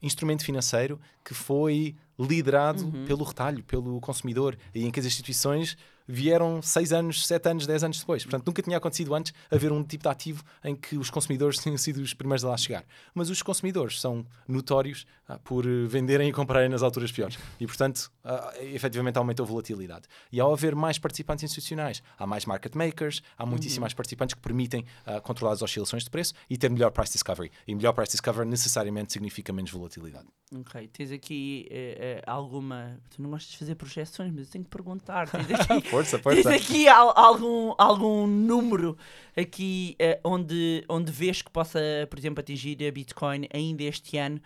[0.00, 3.04] instrumento financeiro que foi liderado Uhum.
[3.06, 5.76] pelo retalho, pelo consumidor, e em que as instituições
[6.08, 8.24] vieram 6 anos, 7 anos, 10 anos depois.
[8.24, 11.76] Portanto, nunca tinha acontecido antes haver um tipo de ativo em que os consumidores tenham
[11.76, 12.84] sido os primeiros a lá chegar.
[13.14, 17.38] Mas os consumidores são notórios ah, por eh, venderem e comprarem nas alturas piores.
[17.60, 20.06] E, portanto, ah, efetivamente aumentou a volatilidade.
[20.32, 24.40] E ao haver mais participantes institucionais, há mais market makers, há muitíssimos mais participantes que
[24.40, 27.50] permitem ah, controlar as oscilações de preço e ter melhor price discovery.
[27.66, 30.26] E melhor price discovery necessariamente significa menos volatilidade.
[30.54, 32.98] Ok, tens aqui eh, eh, alguma.
[33.10, 35.28] Tu não gostas de fazer projeções, mas eu tenho que perguntar.
[35.28, 36.54] Tens aqui, Força, tens força.
[36.54, 38.96] aqui al- algum, algum número
[39.36, 41.78] aqui eh, onde, onde vês que possa,
[42.10, 44.40] por exemplo, atingir a Bitcoin ainda este ano?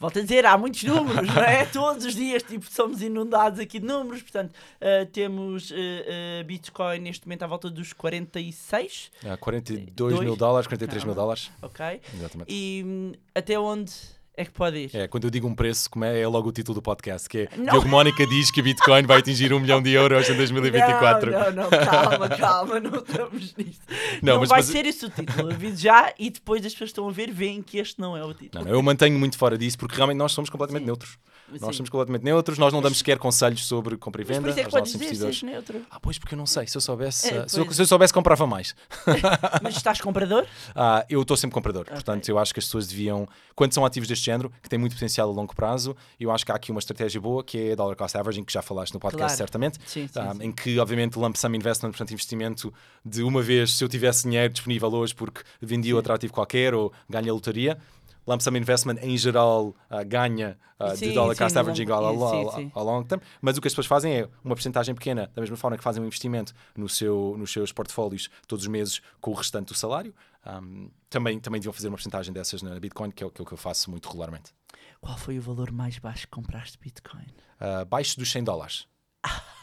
[0.00, 1.64] Volto a dizer, há muitos números, não é?
[1.72, 4.22] Todos os dias tipo, somos inundados aqui de números.
[4.22, 10.20] Portanto, eh, temos eh, Bitcoin neste momento à volta dos 46, Ah, 42 Dois?
[10.20, 11.50] mil dólares, 43 mil dólares.
[11.60, 12.00] ok?
[12.14, 12.46] Exatamente.
[12.52, 13.92] E hum, até onde
[14.40, 14.90] é que pode ir?
[14.94, 17.38] É, quando eu digo um preço, como é, é logo o título do podcast, que
[17.38, 17.72] é Não.
[17.72, 21.30] Diogo Mónica diz que a Bitcoin vai atingir um milhão de euros em 2024.
[21.30, 23.82] Não, não, não, calma, calma, não estamos nisto.
[24.22, 26.90] Não, Não, mas- vai mas- ser esse o título, aviso já, e depois as pessoas
[26.90, 28.64] estão a ver, veem que este não é o título.
[28.64, 30.86] Não, eu mantenho muito fora disso porque realmente nós somos completamente Sim.
[30.86, 31.18] neutros.
[31.50, 31.58] Sim.
[31.62, 34.50] Nós somos completamente neutros, nós não damos sequer conselhos sobre compra e Mas por venda
[34.50, 35.80] isso é que podes dizer, seja neutro.
[35.90, 36.66] Ah, pois, porque eu não sei.
[36.66, 38.74] Se eu soubesse, É, se, eu, se eu soubesse, comprava mais.
[39.62, 40.46] Mas estás comprador?
[40.74, 41.86] Ah, eu estou sempre comprador.
[41.86, 44.94] Portanto, eu acho que as pessoas deviam, quando são ativos deste género, que têm muito
[44.94, 47.74] potencial a longo prazo, eu acho que há aqui uma estratégia boa que é a
[47.74, 49.36] dollar cost averaging, que já falaste no podcast, Claro.
[49.38, 49.78] certamente.
[49.86, 50.44] Sim, sim, Ah, sim.
[50.44, 52.72] Em que, obviamente, lump sum investment, portanto, investimento
[53.04, 56.92] de uma vez, se eu tivesse dinheiro disponível hoje porque vendi outro ativo qualquer ou
[57.08, 57.78] ganha a lotaria.
[58.26, 62.24] Lump sum investment, em geral, ah, ganha ah, Sim, de dollar sim, cost averaging longo-
[62.24, 65.30] ao, ao- ao long term, mas o que as pessoas fazem é uma porcentagem pequena,
[65.34, 69.00] da mesma forma que fazem um investimento no seu, nos seus portfólios todos os meses
[69.18, 70.14] com o restante do salário,
[70.46, 73.42] um, também, também deviam fazer uma porcentagem dessas na Bitcoin, que é o que é
[73.42, 74.52] o que eu faço muito regularmente.
[75.00, 77.26] Qual foi o valor mais baixo que compraste Bitcoin?
[77.60, 78.86] Uh, baixo dos 100 dólares.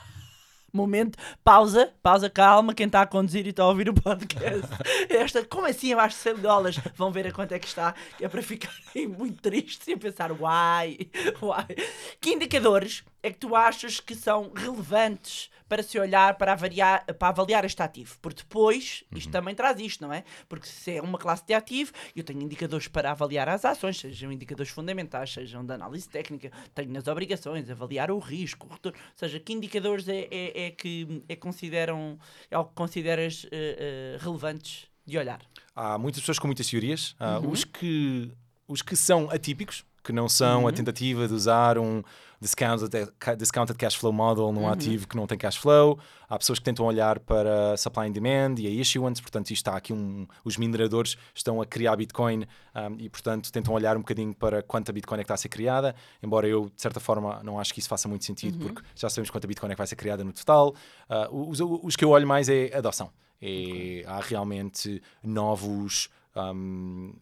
[0.72, 4.68] Momento, pausa, pausa, calma, quem está a conduzir e está a ouvir o podcast.
[5.10, 6.80] Esta, como assim abaixo de 100 dólares?
[6.96, 9.98] Vão ver a quanto é que está, que é para ficarem muito tristes e a
[9.98, 10.98] pensar, uai,
[11.42, 11.68] uai.
[12.20, 17.30] Que indicadores é que tu achas que são relevantes para se olhar, para avaliar, para
[17.30, 18.20] avaliar este ativo?
[18.22, 19.32] Porque depois, isto uhum.
[19.32, 20.24] também traz isto, não é?
[20.48, 24.32] Porque se é uma classe de ativo, eu tenho indicadores para avaliar as ações, sejam
[24.32, 29.18] indicadores fundamentais, sejam de análise técnica, tenho nas obrigações, avaliar o risco, o retorno, ou
[29.18, 32.20] seja, que indicadores é, é, é que é consideram,
[32.52, 35.42] é algo que consideras uh, uh, relevantes de olhar?
[35.76, 37.16] Há muitas pessoas com muitas teorias.
[37.20, 37.50] Uhum.
[37.50, 38.32] os, que,
[38.68, 40.68] os que são atípicos, que não são uhum.
[40.68, 42.04] a tentativa de usar um
[42.40, 42.92] discounted,
[43.38, 44.70] discounted cash flow model num uhum.
[44.70, 45.98] ativo que não tem cash flow.
[46.30, 49.76] Há pessoas que tentam olhar para supply and demand e a issuance, portanto, isto está
[49.76, 52.44] aqui um, os mineradores estão a criar Bitcoin
[52.76, 55.50] um, e, portanto, tentam olhar um bocadinho para quanta Bitcoin é que está a ser
[55.50, 58.74] criada, embora eu, de certa forma, não acho que isso faça muito sentido, uhum.
[58.74, 60.76] porque já sabemos quanta Bitcoin é que vai ser criada no total.
[61.10, 63.12] Uh, os, os, que eu olho mais é adoção.
[63.42, 64.06] É, okay.
[64.06, 66.10] Há realmente novos.
[66.36, 67.14] Um,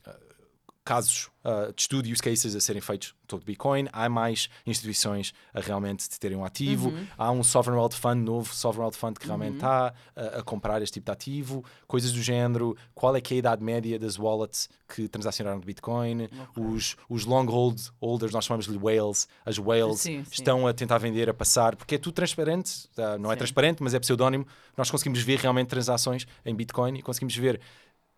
[0.83, 5.59] casos uh, de estudo, use cases a serem feitos todo Bitcoin, há mais instituições a
[5.59, 7.07] realmente terem um ativo, uhum.
[7.17, 9.55] há um Sovereign Wealth Fund, novo Sovereign Wealth Fund que realmente uhum.
[9.55, 10.23] está uhum.
[10.23, 13.39] a, a, comprar este tipo de ativo, coisas do género, qual é que é a
[13.39, 16.63] idade média das wallets que transacionaram de Bitcoin, okay.
[16.63, 20.31] os, os long hold holders, nós chamamos-lhe whales, as whales sim, sim.
[20.31, 23.39] estão a tentar vender, a passar, porque é tudo transparente, uh, não é sim.
[23.39, 24.45] transparente, mas é pseudónimo,
[24.77, 27.59] nós conseguimos ver realmente transações em Bitcoin e conseguimos ver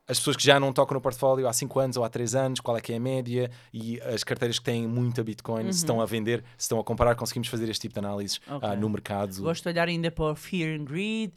[0.08, 2.60] as pessoas que já não tocam no portfólio há 5 anos ou há 3 anos,
[2.60, 5.72] qual é que é a média e as carteiras que têm muita Bitcoin, uhum.
[5.72, 8.70] se estão a vender, se estão a comprar, conseguimos fazer este tipo de análises okay.
[8.70, 9.42] uh, no mercado.
[9.42, 11.32] Gosto de olhar ainda para o Fear and Greed,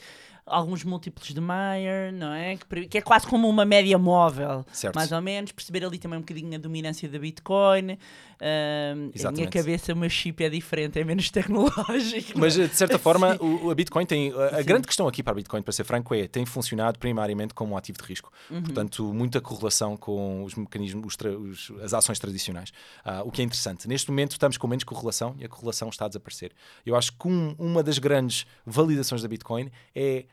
[0.49, 2.57] alguns múltiplos de Mayer, não é?
[2.57, 4.95] Que, que, é quase como uma média móvel, certo.
[4.95, 5.53] mais ou menos.
[5.53, 7.99] Perceber ali também um bocadinho a dominância da Bitcoin.
[8.41, 12.39] Uh, a minha cabeça, o meu chip é diferente, é menos tecnológico.
[12.39, 14.33] Mas de certa forma, o, a Bitcoin tem.
[14.33, 17.53] A, a grande questão aqui para a Bitcoin, para ser franco, é tem funcionado primariamente
[17.53, 18.33] como um ativo de risco.
[18.51, 18.63] Uhum.
[18.63, 22.71] Portanto, muita correlação com os mecanismos, os, os, as ações tradicionais.
[23.05, 23.89] Uh, o que é interessante.
[23.89, 26.53] Neste momento estamos com menos correlação e a correlação está a desaparecer.
[26.87, 30.27] Eu acho que um, uma das grandes validações da Bitcoin é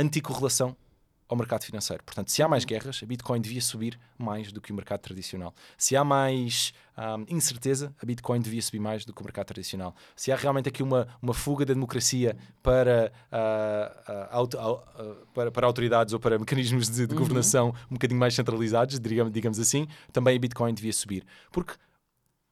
[0.00, 0.76] anticorrelação
[1.28, 2.02] ao mercado financeiro.
[2.02, 5.54] Portanto, se há mais guerras, a Bitcoin devia subir mais do que o mercado tradicional.
[5.76, 9.94] Se há mais um, incerteza, a Bitcoin devia subir mais do que o mercado tradicional.
[10.16, 15.66] Se há realmente aqui uma, uma fuga da democracia para, uh, uh, uh, para, para,
[15.66, 17.20] autoridades ou para mecanismos de, de uhum.
[17.20, 21.26] governação um bocadinho mais centralizados, digamos, digamos assim, também a Bitcoin devia subir.
[21.52, 21.74] Porque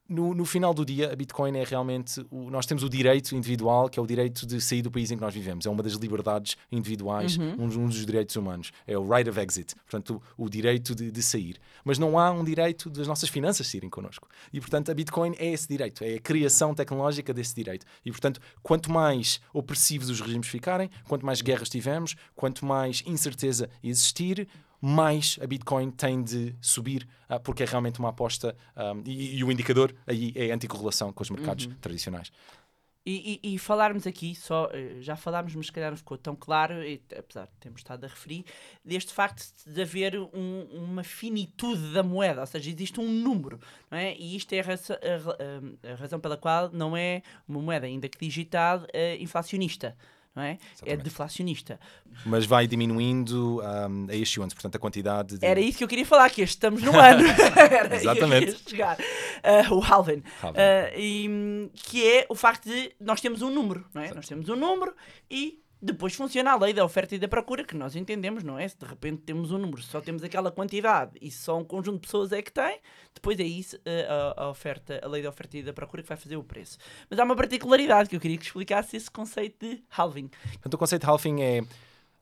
[0.09, 2.25] no, no, final do dia, a Bitcoin é realmente.
[2.31, 5.17] O, nós temos o direito individual, que é o direito de sair do país em
[5.17, 5.67] que nós vivemos.
[5.67, 7.57] É uma das liberdades individuais, uhum.
[7.59, 8.73] um, um, dos direitos humanos.
[8.87, 11.57] É o right of exit, portanto, o, o direito de, de, sair.
[11.85, 14.29] Mas não há um direito das nossas finanças saírem connosco.
[14.53, 17.85] E, portanto, a Bitcoin é esse direito, é a criação tecnológica desse direito.
[18.05, 23.69] E, portanto, quanto mais opressivos os regimes ficarem, quanto mais guerras tivermos, quanto mais incerteza
[23.83, 24.49] existir,
[24.87, 29.45] mais a Bitcoin tem de subir, uh, porque é realmente uma aposta um, e, e,
[29.45, 31.75] o indicador aí é anticorrelação com os mercados uhum.
[31.81, 32.31] tradicionais.
[33.05, 36.35] E, e, e, falarmos aqui, só eh, já falámos, mas se calhar não ficou tão
[36.35, 38.45] claro, e, apesar de termos estado a referir,
[38.85, 43.97] deste facto de haver um, uma finitude da moeda, ou seja, existe um número, não
[43.97, 44.17] é?
[44.17, 47.87] E isto é a, raça, a, a, a razão pela qual não é uma moeda,
[47.87, 49.97] ainda que digital, uh, inflacionista
[50.37, 50.59] não é?
[50.85, 51.81] É deflacionista.
[52.27, 55.47] Mas vai diminuindo um, a issuance, portanto, a quantidade de...
[55.47, 57.25] Era isso que eu queria falar, que estamos no ano.
[57.93, 58.69] Exatamente.
[58.69, 58.99] chegar.
[58.99, 60.19] Uh, o halving.
[60.19, 64.13] Uh, e, que é o facto de nós temos um número, não é?
[64.13, 64.95] Nós temos um número
[65.31, 68.67] e depois funciona a lei da oferta e da procura, que nós entendemos, não é?
[68.67, 72.07] Se de repente temos um número, só temos aquela quantidade e só um conjunto de
[72.07, 72.81] pessoas é que tem,
[73.15, 76.09] depois é isso eh, a, a, oferta, a lei da oferta e da procura que
[76.09, 76.79] vai fazer o preço.
[77.11, 80.29] Mas há uma particularidade que eu queria que explicasse esse conceito de halving.
[80.29, 81.63] Portanto, o conceito de halving é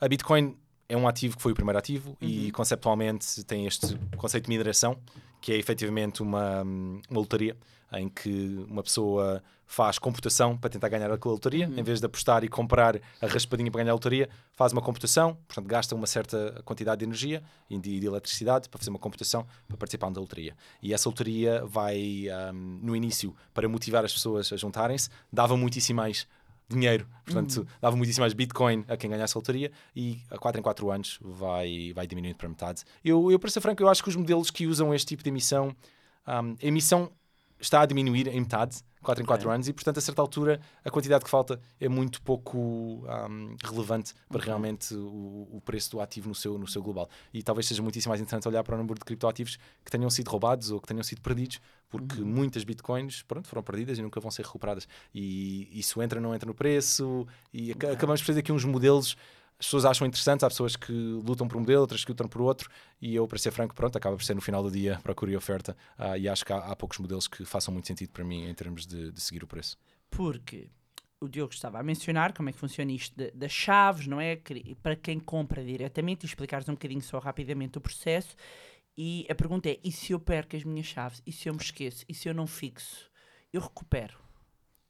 [0.00, 0.56] a Bitcoin
[0.88, 2.28] é um ativo que foi o primeiro ativo uhum.
[2.28, 4.98] e conceptualmente tem este conceito de mineração,
[5.44, 7.54] que é efetivamente uma, uma lotaria
[7.92, 11.78] em que uma pessoa faz computação para tentar ganhar a lotaria, uhum.
[11.78, 15.36] em vez de apostar e comprar a raspadinha para ganhar a lotaria, faz uma computação,
[15.46, 19.46] portanto gasta uma certa quantidade de energia e de, de eletricidade para fazer uma computação
[19.68, 20.56] para participar da lotaria.
[20.82, 25.98] E essa lotaria vai, um, no início, para motivar as pessoas a juntarem-se, dava muitíssimo
[25.98, 26.26] mais
[26.68, 27.66] dinheiro, portanto uhum.
[27.80, 31.18] dava muitíssimo mais Bitcoin a quem ganhasse a lotaria e a 4 em 4 anos
[31.20, 32.84] vai, vai diminuindo para metade.
[33.04, 35.28] Eu, eu, para ser franco, eu acho que os modelos que usam este tipo de
[35.28, 35.74] emissão,
[36.26, 37.10] um, emissão
[37.64, 39.54] está a diminuir em metade, 4 em 4 okay.
[39.54, 44.14] anos, e portanto, a certa altura, a quantidade que falta é muito pouco um, relevante
[44.28, 44.46] para okay.
[44.46, 47.08] realmente o, o, preço do ativo no seu, no seu global.
[47.32, 50.28] E talvez seja muitíssimo mais interessante olhar para o número de criptoativos que tenham sido
[50.28, 52.26] roubados ou que tenham sido perdidos, porque uhum.
[52.26, 54.88] muitas bitcoins pronto, foram perdidas e nunca vão ser recuperadas.
[55.14, 57.90] E isso entra, não entra no preço, e okay.
[57.90, 59.16] acabamos por fazer aqui uns modelos
[59.58, 62.42] as pessoas acham interessantes, há pessoas que lutam por um modelo, outras que lutam por
[62.42, 65.30] outro, e eu, para ser franco, pronto, acaba por ser no final do dia procura
[65.32, 68.24] e oferta, uh, e acho que há, há, poucos modelos que façam muito sentido para
[68.24, 69.78] mim em termos de, de seguir o preço.
[70.10, 70.68] porque
[71.24, 74.38] o Diogo estava a mencionar como é que funciona isto de, das chaves, não é?
[74.82, 78.36] Para quem compra diretamente e explicares um bocadinho só rapidamente o processo.
[78.96, 81.22] E a pergunta é: e se eu perco as minhas chaves?
[81.26, 82.04] E se eu me esqueço?
[82.08, 83.10] E se eu não fixo?
[83.52, 84.18] Eu recupero.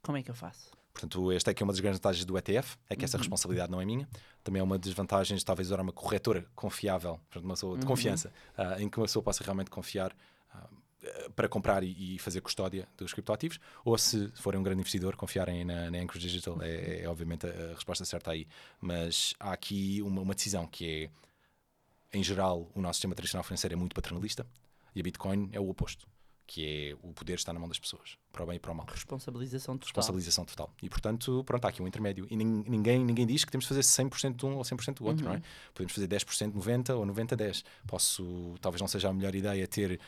[0.02, 0.70] Como é que eu faço?
[0.95, 3.05] Portanto, esta é que é uma das grandes vantagens do ETF, é que uhum.
[3.05, 4.09] essa responsabilidade não é minha.
[4.45, 7.88] Também é uma das vantagens, talvez, usar uma corretora confiável, portanto, uma pessoa de uhum.
[7.88, 10.16] confiança, uh, em que uma pessoa possa realmente confiar
[10.55, 15.16] uh, para comprar e, e, fazer custódia dos criptoativos, ou se forem um grande investidor,
[15.16, 18.47] confiarem na, na Anchor Digital, é, é obviamente a, a, resposta certa aí.
[18.80, 21.11] Mas há aqui uma, uma decisão que
[22.12, 24.47] é, em geral, o nosso sistema tradicional financeiro é muito paternalista
[24.95, 26.07] e a Bitcoin é o oposto
[26.47, 28.74] que é o poder está na mão das pessoas, para o bem e para o
[28.74, 28.86] mal.
[28.88, 29.86] Responsabilização total.
[29.88, 30.70] Responsabilização total.
[30.82, 32.26] E portanto, pronto, há aqui um intermédio.
[32.30, 35.24] E ninguém, ninguém diz que temos de fazer 100% de um ou 100% do outro,
[35.24, 35.30] uhum.
[35.30, 35.36] não é?
[35.38, 35.42] Uhum.
[35.72, 37.64] Podemos fazer 10% 90% ou 90-10.
[37.86, 40.01] Posso, talvez não seja a melhor ideia ter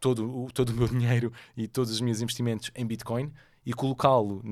[0.00, 3.32] todo o, todo o meu dinheiro e todos os meus investimentos em Bitcoin
[3.64, 4.42] e colocá-lo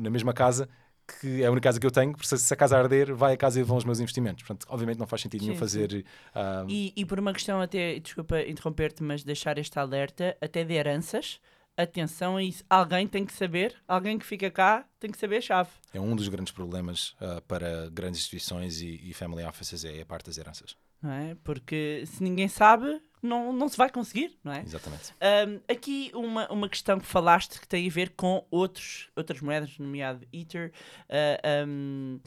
[0.00, 0.68] na mesma casa
[1.06, 3.36] que é a única casa que eu tenho, porque se a casa arder, vai a
[3.36, 4.42] casa e vão os meus investimentos.
[4.42, 6.04] Portanto, obviamente não faz sentido sim, nenhum fazer.
[6.34, 6.68] Uh...
[6.68, 11.40] E, e, por uma questão até, desculpa interromper-te, mas deixar este alerta, até de heranças,
[11.76, 12.64] atenção a isso.
[12.68, 15.70] Alguém tem que saber, alguém que fica cá tem que saber a chave.
[15.92, 20.06] É um dos grandes problemas uh, para grandes instituições e, e family offices, é a
[20.06, 20.76] parte das heranças.
[21.04, 21.36] Não é?
[21.44, 24.62] Porque se ninguém sabe, não, não se vai conseguir, não é?
[24.62, 25.12] Exatamente.
[25.20, 29.78] Um, aqui uma, uma questão que falaste que tem a ver com outros, outras moedas,
[29.78, 30.72] nomeado Ether.
[31.02, 32.20] Uh, um,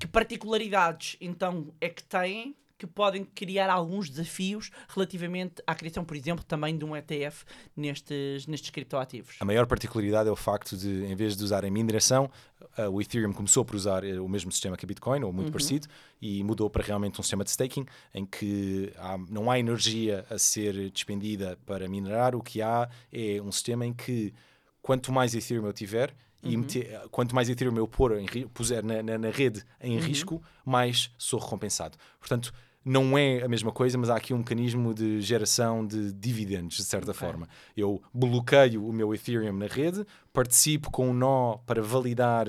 [0.00, 6.16] que particularidades então é que têm que podem criar alguns desafios relativamente à criação, por
[6.16, 7.44] exemplo, também de um ETF
[7.76, 9.36] nestes, nestes criptoativos.
[9.40, 12.30] A maior particularidade é o facto de, em vez de usarem mineração,
[12.78, 15.46] uh, o Ethereum começou por usar uh, o mesmo sistema que a Bitcoin, ou muito
[15.46, 15.52] uhum.
[15.52, 15.86] parecido,
[16.20, 20.38] e mudou para realmente um sistema de staking, em que há, não há energia a
[20.38, 24.34] ser despendida para minerar, o que há é um sistema em que
[24.82, 26.14] quanto mais Ethereum eu tiver,
[26.44, 26.50] uhum.
[26.50, 30.02] e meter, quanto mais Ethereum eu pôr em, puser na, na, na rede em uhum.
[30.02, 31.96] risco, mais sou recompensado.
[32.18, 32.52] Portanto,
[32.84, 36.84] não é a mesma coisa, mas há aqui um mecanismo de geração de dividendos, de
[36.84, 37.26] certa okay.
[37.26, 37.48] forma.
[37.74, 42.46] Eu bloqueio o meu Ethereum na rede, participo com um nó para validar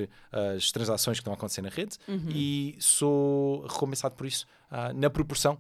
[0.56, 2.28] as transações que estão a acontecer na rede uhum.
[2.30, 5.58] e sou recompensado por isso uh, na proporção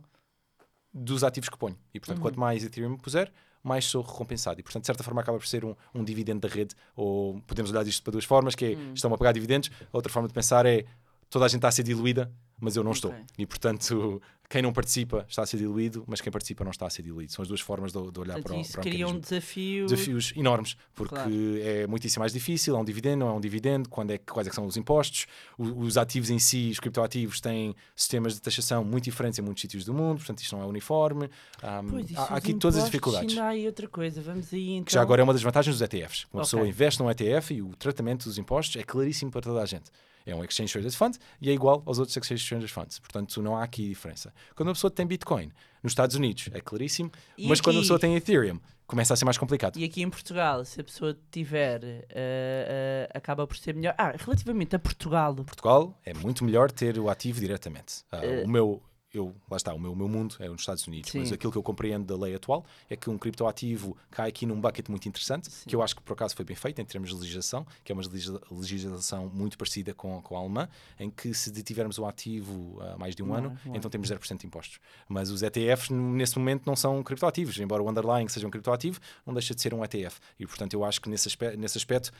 [0.93, 1.77] dos ativos que ponho.
[1.93, 2.23] E, portanto, uhum.
[2.23, 3.31] quanto mais Ethereum puser,
[3.65, 4.59] mais sou recompensado.
[4.59, 6.75] E, portanto, de certa forma, acaba por ser um, um dividendo da rede.
[6.95, 8.93] Ou podemos olhar isto para duas formas, que é, uhum.
[8.93, 9.71] estão a pagar dividendos.
[9.91, 10.85] Outra forma de pensar é,
[11.31, 13.09] toda a gente está a ser diluída, mas eu não okay.
[13.09, 13.25] estou.
[13.37, 16.89] E, portanto, quem não participa está a ser diluído, mas quem participa não está a
[16.89, 17.31] ser diluído.
[17.31, 19.85] São as duas formas de, de olhar Portanto, para, o, para o cria um desafio...
[19.87, 21.31] desafios enormes, porque claro.
[21.61, 24.49] é muitíssimo mais difícil, é um dividendo, não é um dividendo, quando é, quais é
[24.49, 25.25] que são os impostos,
[25.57, 29.61] os, os ativos em si, os criptoativos têm sistemas de taxação muito diferentes em muitos
[29.61, 31.29] sítios do mundo, portanto isto não é uniforme.
[31.63, 33.37] Um, pois, há aqui todas as dificuldades.
[33.37, 34.85] Há outra coisa, vamos aí então...
[34.85, 36.25] Que já agora é uma das vantagens dos ETFs.
[36.25, 36.51] Uma okay.
[36.51, 39.91] pessoa investe num ETF e o tratamento dos impostos é claríssimo para toda a gente
[40.25, 42.99] é um Exchange Traded Fund e é igual aos outros Exchange Traded Funds.
[42.99, 44.33] Portanto, não há aqui diferença.
[44.55, 45.51] Quando uma pessoa tem Bitcoin
[45.83, 47.65] nos Estados Unidos, é claríssimo, e mas aqui...
[47.65, 49.77] quando a pessoa tem Ethereum, começa a ser mais complicado.
[49.77, 53.93] E aqui em Portugal, se a pessoa tiver, uh, uh, acaba por ser melhor.
[53.97, 55.35] Ah, relativamente a Portugal.
[55.35, 58.03] Portugal é muito melhor ter o ativo diretamente.
[58.11, 58.81] Uh, o meu
[59.17, 61.19] eu, lá está, o meu, o meu mundo é nos Estados Unidos, Sim.
[61.19, 64.59] mas aquilo que eu compreendo da lei atual é que um criptoativo cai aqui num
[64.59, 65.69] bucket muito interessante, Sim.
[65.69, 67.95] que eu acho que por acaso foi bem feito em termos de legislação, que é
[67.95, 68.03] uma
[68.51, 73.15] legislação muito parecida com, com a alemã, em que se detivermos o ativo há mais
[73.15, 73.75] de um não, ano, não.
[73.75, 74.79] então temos 0% de impostos.
[75.07, 79.33] Mas os ETFs, nesse momento, não são criptoativos, embora o underlying seja um criptoativo, não
[79.33, 80.19] deixa de ser um ETF.
[80.39, 82.11] E, portanto, eu acho que nesse aspecto, nesse aspecto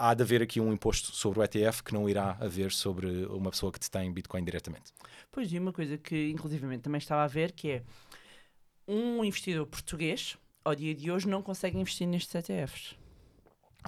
[0.00, 3.50] há de haver aqui um imposto sobre o ETF que não irá haver sobre uma
[3.50, 4.94] pessoa que detém Bitcoin diretamente.
[5.30, 7.82] Pois, e uma coisa que inclusivamente também estava a ver, que é
[8.88, 12.96] um investidor português, ao dia de hoje, não consegue investir nestes ETFs.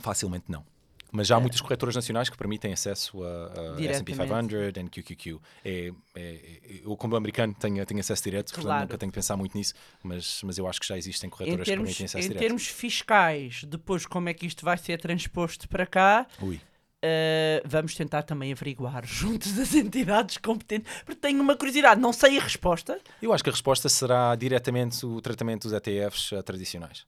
[0.00, 0.64] Facilmente não.
[1.12, 5.38] Mas já há muitas corretoras nacionais que permitem acesso a, a S&P 500 e QQQ.
[5.62, 8.62] É, é, eu, como americano, tenho, tenho acesso direto, claro.
[8.62, 11.66] portanto nunca tenho que pensar muito nisso, mas, mas eu acho que já existem corretoras
[11.66, 12.42] termos, que permitem acesso em direto.
[12.42, 16.26] Em termos fiscais, depois como é que isto vai ser transposto para cá...
[16.40, 16.58] Ui.
[17.04, 22.38] Uh, vamos tentar também averiguar juntos das entidades competentes, porque tenho uma curiosidade, não sei
[22.38, 22.96] a resposta.
[23.20, 27.04] Eu acho que a resposta será diretamente o tratamento dos ETFs uh, tradicionais.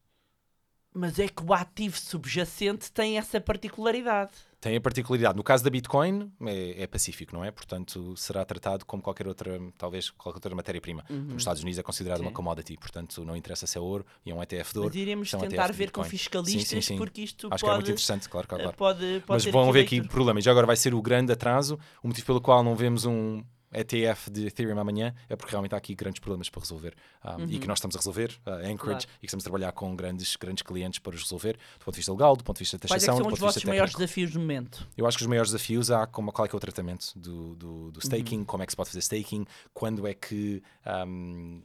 [0.97, 4.31] Mas é que o ativo subjacente tem essa particularidade.
[4.61, 5.37] Tem a particularidade.
[5.37, 7.51] No caso da Bitcoin, é, é pacífico, não é?
[7.51, 11.05] Portanto, será tratado como qualquer outra, talvez qualquer outra matéria-prima.
[11.11, 11.17] Uhum.
[11.17, 12.25] Nos Estados Unidos é considerado sim.
[12.25, 14.91] uma commodity, portanto, não interessa se é ouro e é um ETF de ouro.
[14.95, 17.61] Mas iremos tentar ver com fiscalistas, sim, sim, porque isto Acho pode...
[17.61, 18.73] que é muito interessante, claro, claro.
[18.73, 20.45] Pode, pode Mas vão haver aqui problemas.
[20.45, 23.43] Já agora vai ser o grande atraso, o motivo pelo qual não vemos um
[23.81, 26.95] ETF de Ethereum amanhã, é porque realmente há aqui grandes problemas para resolver
[27.25, 27.47] um, Uhum.
[27.51, 29.01] e que nós estamos a resolver, uh, Anchorage, Claro.
[29.17, 31.99] e que estamos a trabalhar com grandes, grandes clientes para os resolver, do ponto de
[31.99, 33.93] vista legal, do ponto de vista de Quais é que taxação, são os vossos maiores
[33.95, 34.87] desafios no momento?
[34.97, 37.55] Eu acho que os maiores desafios há como, qual é que é o tratamento do,
[37.57, 37.91] do, Uhum.
[37.91, 40.63] do staking, como é que se pode fazer staking, quando é que
[41.07, 41.63] um,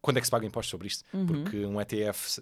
[0.00, 1.04] quando é que se paga impostos sobre isto?
[1.12, 1.26] Uhum.
[1.26, 2.40] Porque um ETF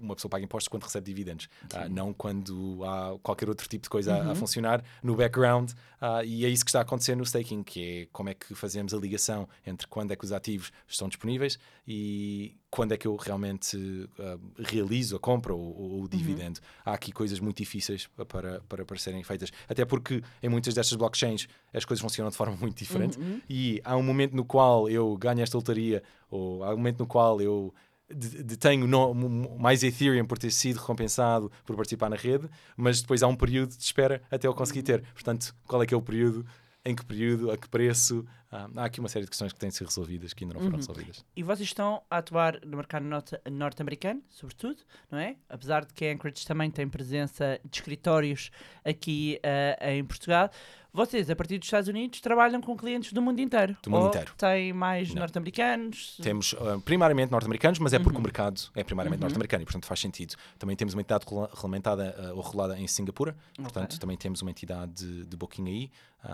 [0.00, 3.90] uma pessoa paga impostos quando recebe dividendos, ah, não quando há qualquer outro tipo de
[3.90, 4.34] coisa a- a, Uhum.
[4.34, 5.70] funcionar no background.
[6.00, 8.54] ah, e é isso que está a acontecer no staking, que é como é que
[8.54, 13.06] fazemos a ligação entre quando é que os ativos estão disponíveis e quando é que
[13.08, 16.04] eu realmente ah, realizo a compra ou, ou Uhum.
[16.04, 16.60] o dividendo.
[16.84, 20.96] Há aqui coisas muito difíceis para, para, para serem feitas, até porque em muitas destas
[20.96, 23.40] blockchains as coisas funcionam de forma muito diferente Uhum.
[23.48, 27.06] e há um momento no qual eu ganho esta lotaria ou há um momento no
[27.06, 27.74] qual eu
[28.10, 29.14] de- detenho no-
[29.58, 33.76] mais Ethereum por ter sido recompensado por participar na rede, mas depois há um período
[33.76, 35.02] de espera até eu conseguir ter.
[35.12, 36.44] Portanto, qual é que é o período?
[36.84, 37.50] Em que período?
[37.50, 38.24] A que preço?
[38.50, 40.62] Ah, há aqui uma série de questões que têm de ser resolvidas que ainda não
[40.62, 41.22] foram resolvidas.
[41.36, 44.80] E vocês estão a atuar no mercado norte- norte-americano, sobretudo,
[45.10, 45.36] não é?
[45.50, 48.50] Apesar de que a Anchorage também tem presença de escritórios
[48.82, 50.50] aqui eh, em Portugal.
[50.92, 53.76] Vocês, a partir dos Estados Unidos, trabalham com clientes do mundo inteiro?
[53.82, 54.32] Do mundo inteiro.
[54.36, 56.16] Tem mais norte-americanos?
[56.22, 58.04] Temos ah, primariamente norte-americanos, mas é Uhum.
[58.04, 60.34] porque o mercado é primariamente norte-americano e, portanto, faz sentido.
[60.58, 63.98] Também temos uma entidade regula- regulamentada ah, ou regulada em Singapura, portanto, Ok.
[63.98, 65.90] também temos uma entidade de, de booking aí.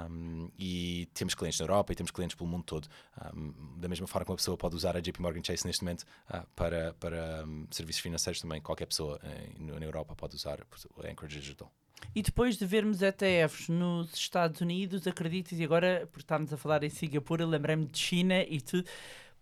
[0.09, 2.89] um, e temos clientes na Europa e temos clientes pelo mundo todo.
[3.37, 6.05] Um, da mesma forma que uma pessoa pode usar a JP Morgan Chase neste momento
[6.31, 11.11] ah, para, para um, serviços financeiros, também qualquer pessoa eh, na Europa pode usar a
[11.11, 11.71] Anchorage Digital.
[12.15, 16.85] E depois de vermos ETFs nos Estados Unidos, acreditas, e agora, porque estamos a falar
[16.85, 18.89] em Singapura, lembrei-me de China e tudo,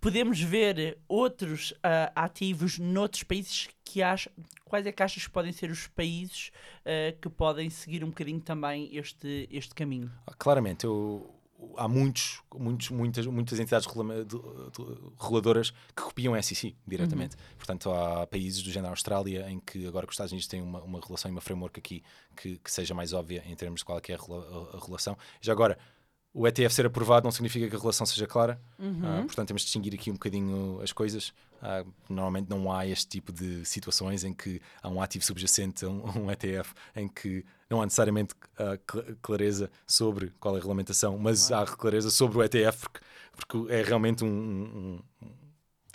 [0.00, 4.32] podemos ver outros ah, ativos noutros países que acham.
[4.64, 6.50] Quais é que achas que podem ser os países
[6.86, 10.11] ah, que podem seguir um bocadinho também este, este caminho?
[10.26, 11.32] Ah, Claramente, eu-
[11.76, 17.36] há muitos, muitos, muitas, muitas entidades regula- de- de- reguladoras que copiam a SEC diretamente.
[17.56, 20.82] Portanto, há países do género Austrália em que agora que os Estados Unidos têm uma,
[20.82, 22.02] uma relação e uma framework aqui
[22.36, 25.16] que, que seja mais óbvia em termos de qual é, é a relação.
[25.40, 25.78] Já agora,
[26.35, 28.61] o ETF ser aprovado não significa que a relação seja clara.
[29.05, 31.33] Ah, portanto, temos de distinguir aqui um bocadinho as coisas.
[31.61, 35.89] Ah, normalmente não há este tipo de situações em que há um ativo subjacente a
[35.89, 38.35] um, um ETF em que não há necessariamente
[38.91, 43.01] cl- clareza sobre qual é a regulamentação, mas há clareza sobre o ETF porque,
[43.37, 45.01] porque é realmente um, um,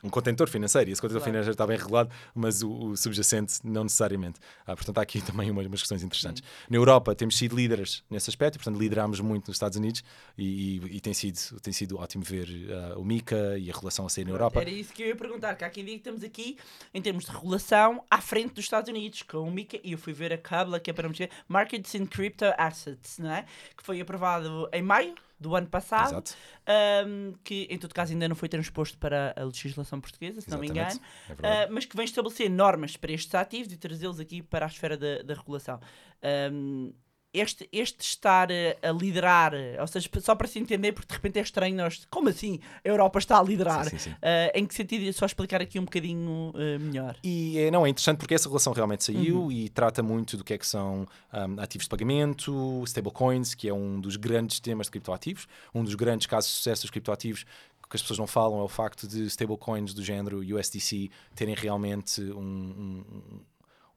[0.04, 1.32] um- contentor financeiro e esse contentor Claro.
[1.32, 4.39] financeiro está bem regulado, mas o, o subjacente não necessariamente.
[4.66, 6.43] Ah, portanto, há aqui também umas, umas questões interessantes.
[6.70, 10.04] Na Europa temos sido líderes nesse aspecto, e, portanto, liderámos muito nos Estados Unidos
[10.38, 14.06] e, e- e tem, sido, tem sido ótimo ver ah, o MICA e a relação
[14.06, 14.62] a sair na Europa.
[14.62, 16.58] Era isso que eu ia perguntar, que há quem diga que estamos aqui
[16.93, 20.14] em termos de regulação à frente dos Estados Unidos, com o MiCA, e eu fui
[20.14, 23.45] ver a CABLA, que é para mexer, Markets in Crypto Assets, não é?
[23.76, 26.24] Que foi aprovado em maio do ano passado,
[26.66, 30.58] ahm, que em todo caso ainda não foi transposto para a legislação portuguesa, se não
[30.60, 30.98] me Exatamente.
[30.98, 34.66] engano, É ah, mas que vem estabelecer normas para estes ativos e trazê-los aqui para
[34.66, 35.80] a esfera da, da regulação.
[36.24, 36.92] Ahm,
[37.40, 41.40] este, este estar a, a liderar, ou seja, só para se entender, porque de repente
[41.40, 43.84] é estranho nós, como assim a Europa está a liderar?
[43.86, 44.16] Sim, sim, sim.
[44.22, 45.12] Ah, em que sentido?
[45.14, 47.16] Só explicar aqui um bocadinho ah, melhor.
[47.24, 50.54] E é, não, é interessante porque essa relação realmente saiu e trata muito do que
[50.54, 54.92] é que são um, ativos de pagamento, stablecoins, que é um dos grandes temas de
[54.92, 57.46] criptoativos, um dos grandes casos de sucesso dos criptoativos
[57.90, 62.20] que as pessoas não falam é o facto de stablecoins do género USDC terem realmente
[62.22, 63.40] um- um-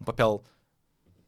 [0.01, 0.45] um papel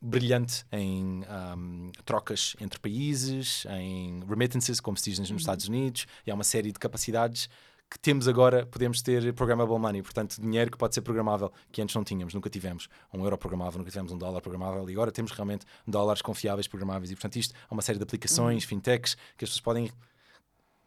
[0.03, 1.23] brilhante em
[1.57, 6.43] um, trocas entre países, em remittances, como se diz nos Estados Unidos, e há uma
[6.43, 7.49] série de capacidades
[7.89, 11.95] que temos agora, podemos ter programmable money, portanto, dinheiro que pode ser programável, que antes
[11.95, 12.89] não tínhamos, nunca tivemos.
[13.13, 14.11] Um euro programável, nunca tivemos.
[14.11, 17.83] Um dólar programável, e agora temos realmente dólares confiáveis programáveis, e portanto, isto é uma
[17.83, 19.91] série de aplicações, fintechs, que as pessoas podem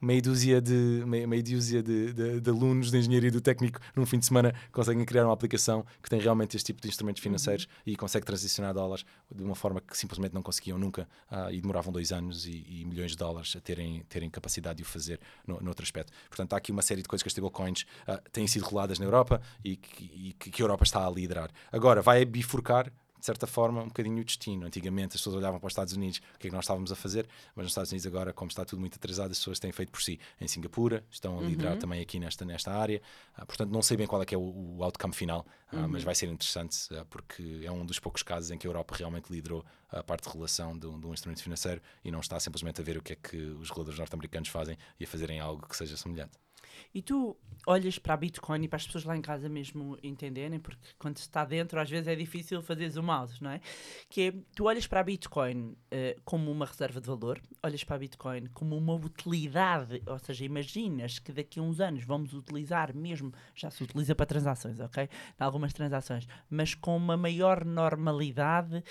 [0.06, 4.06] meia dúzia de, meia, meia dúzia de, de- de alunos de engenharia do técnico num
[4.06, 7.68] fim de semana conseguem criar uma aplicação que tem realmente este tipo de instrumentos financeiros
[7.86, 9.04] e consegue transicionar dólares
[9.34, 12.86] de uma forma que simplesmente não conseguiam nunca ah, e demoravam dois anos e, e
[12.86, 16.14] milhões de dólares a terem, terem capacidade de o fazer no, noutro aspecto.
[16.30, 19.06] Portanto, há aqui uma série de coisas que as stablecoins ah, têm sido roladas na
[19.06, 21.50] Europa e que, e que a Europa está a liderar.
[21.72, 22.92] Agora, vai bifurcar
[23.26, 24.68] de certa forma, um bocadinho o destino.
[24.68, 26.96] Antigamente as pessoas olhavam para os Estados Unidos, o que é que nós estávamos a
[26.96, 29.92] fazer, mas nos Estados Unidos agora, como está tudo muito atrasado, as pessoas têm feito
[29.92, 30.20] por si.
[30.40, 33.02] Em Singapura, estão a liderar também aqui nesta, nesta área.
[33.36, 36.04] Ah, portanto, não sei bem qual é que é o, o outcome final, ah, mas
[36.04, 39.34] vai ser interessante, ah, porque é um dos poucos casos em que a Europa realmente
[39.34, 42.80] liderou a parte de regulação de um, de um instrumento financeiro e não está simplesmente
[42.80, 45.76] a ver o que é que os reguladores norte-americanos fazem e a fazerem algo que
[45.76, 46.45] seja semelhante.
[46.94, 50.60] E tu olhas para a Bitcoin e para as pessoas lá em casa mesmo entenderem,
[50.60, 53.62] porque quando está dentro às vezes é difícil fazer zoom out, não é?
[54.10, 57.96] Que é, tu olhas para a Bitcoin uh, como uma reserva de valor, olhas para
[57.96, 62.96] a Bitcoin como uma utilidade, ou seja, imaginas que daqui a uns anos vamos utilizar
[62.96, 65.04] mesmo, já se utiliza para transações, ok?
[65.04, 68.84] Em algumas transações, mas com uma maior normalidade,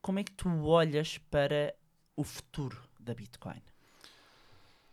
[0.00, 1.74] como é que tu olhas para
[2.16, 3.71] o futuro da Bitcoin?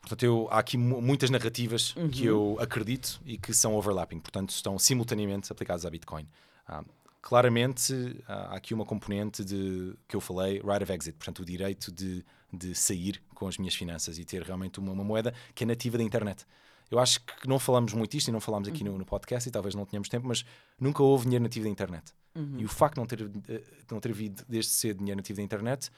[0.09, 2.09] Portanto, eu, há aqui muitas narrativas uhum.
[2.09, 6.27] que eu acredito e que são overlapping, portanto, estão simultaneamente aplicadas à Bitcoin.
[6.67, 6.83] Ah,
[7.21, 7.93] claramente,
[8.27, 12.25] há aqui uma componente de que eu falei, right of exit, portanto, o direito de,
[12.51, 15.95] de sair com as minhas finanças e ter realmente uma, uma moeda que é nativa
[15.99, 16.43] da internet.
[16.89, 18.93] Eu acho que não falamos muito isto e não falamos aqui uhum.
[18.93, 20.43] no, no, podcast e talvez não tenhamos tempo, mas
[20.79, 22.13] nunca houve dinheiro nativo da internet.
[22.33, 22.55] Uhum.
[22.57, 25.43] E o facto de não ter, de não ter havido desde cedo dinheiro nativo da
[25.43, 25.91] internet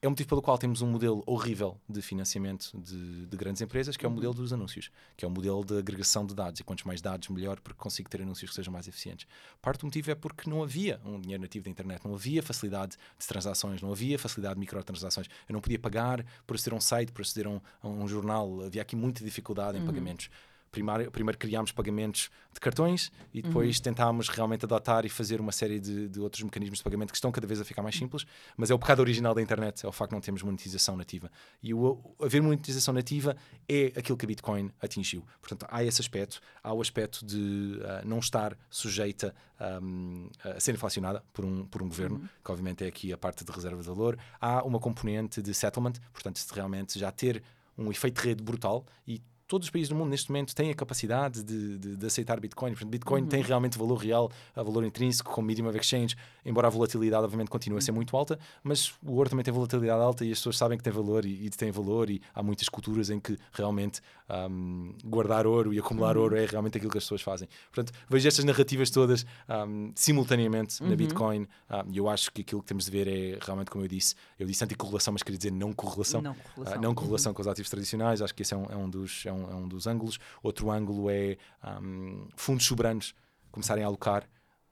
[0.00, 3.96] é o motivo pelo qual temos um modelo horrível de financiamento de, de, grandes empresas,
[3.96, 6.60] que é o modelo dos anúncios, que é o modelo de agregação de dados.
[6.60, 9.26] E quantos mais dados, melhor, porque consigo ter anúncios que sejam mais eficientes.
[9.60, 12.96] Parte do motivo é porque não havia um dinheiro nativo da internet, não havia facilidade
[13.18, 15.26] de transações, não havia facilidade de microtransações.
[15.48, 18.06] Eu não podia pagar por aceder a um site, por aceder a um, a um
[18.06, 18.62] jornal.
[18.64, 19.86] Havia aqui muita dificuldade em uhum.
[19.86, 20.30] pagamentos.
[20.70, 23.82] Primeiro, primeiro criámos pagamentos de cartões e depois uhum.
[23.82, 27.32] tentámos realmente adotar e fazer uma série de, de, outros mecanismos de pagamento que estão
[27.32, 29.92] cada vez a ficar mais simples, mas é o pecado original da internet, é o
[29.92, 31.30] facto de não termos monetização nativa.
[31.62, 33.36] E o haver monetização nativa
[33.68, 35.24] é aquilo que a Bitcoin atingiu.
[35.40, 39.34] Portanto, há esse aspecto, há o aspecto de uh, não estar sujeita
[39.82, 42.28] um, a ser inflacionada por um, por um governo, uhum.
[42.44, 44.18] que obviamente é aqui a parte de reserva de valor.
[44.40, 47.42] Há uma componente de settlement, portanto, de realmente já ter
[47.76, 50.74] um efeito de rede brutal e todos os países do mundo neste momento têm a
[50.74, 52.72] capacidade de, de, de aceitar Bitcoin.
[52.72, 53.28] Portanto, Bitcoin uhum.
[53.28, 57.78] tem realmente valor real, valor intrínseco, como medium of exchange, embora a volatilidade obviamente continue
[57.78, 57.96] a ser uhum.
[57.96, 60.92] muito alta, mas o ouro também tem volatilidade alta e as pessoas sabem que tem
[60.92, 64.02] valor e, e tem valor e há muitas culturas em que realmente
[64.50, 66.24] um, guardar ouro e acumular uhum.
[66.24, 67.48] ouro é realmente aquilo que as pessoas fazem.
[67.72, 70.90] Portanto, vejo estas narrativas todas um, simultaneamente uhum.
[70.90, 73.82] na Bitcoin um, e eu acho que aquilo que temos de ver é realmente, como
[73.82, 76.20] eu disse, eu disse anticorrelação, mas queria dizer não correlação.
[76.20, 78.76] Não correlação, uh, não correlação com os ativos tradicionais, acho que esse é um, é
[78.76, 79.24] um dos...
[79.24, 80.18] É um, é um dos ângulos.
[80.42, 81.36] Outro ângulo é
[81.82, 83.14] um, fundos soberanos
[83.50, 84.28] começarem a alocar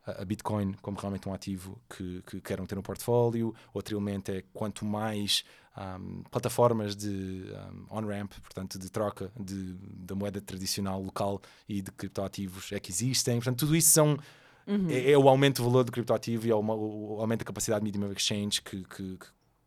[0.07, 3.55] a Bitcoin como realmente um ativo que, que queiram ter no portfólio.
[3.75, 5.45] Outro elemento é quanto mais
[5.77, 7.45] um, plataformas de
[7.91, 12.91] um, on-ramp, portanto, de troca de, da moeda tradicional local e de criptoativos é que
[12.91, 13.37] existem.
[13.37, 14.17] Portanto, tudo isso são.
[14.67, 14.91] Uhum.
[14.91, 17.85] É, é, o aumento do valor do criptoativo e é o, o aumento da capacidade
[17.85, 19.27] de medium exchange que, que, que,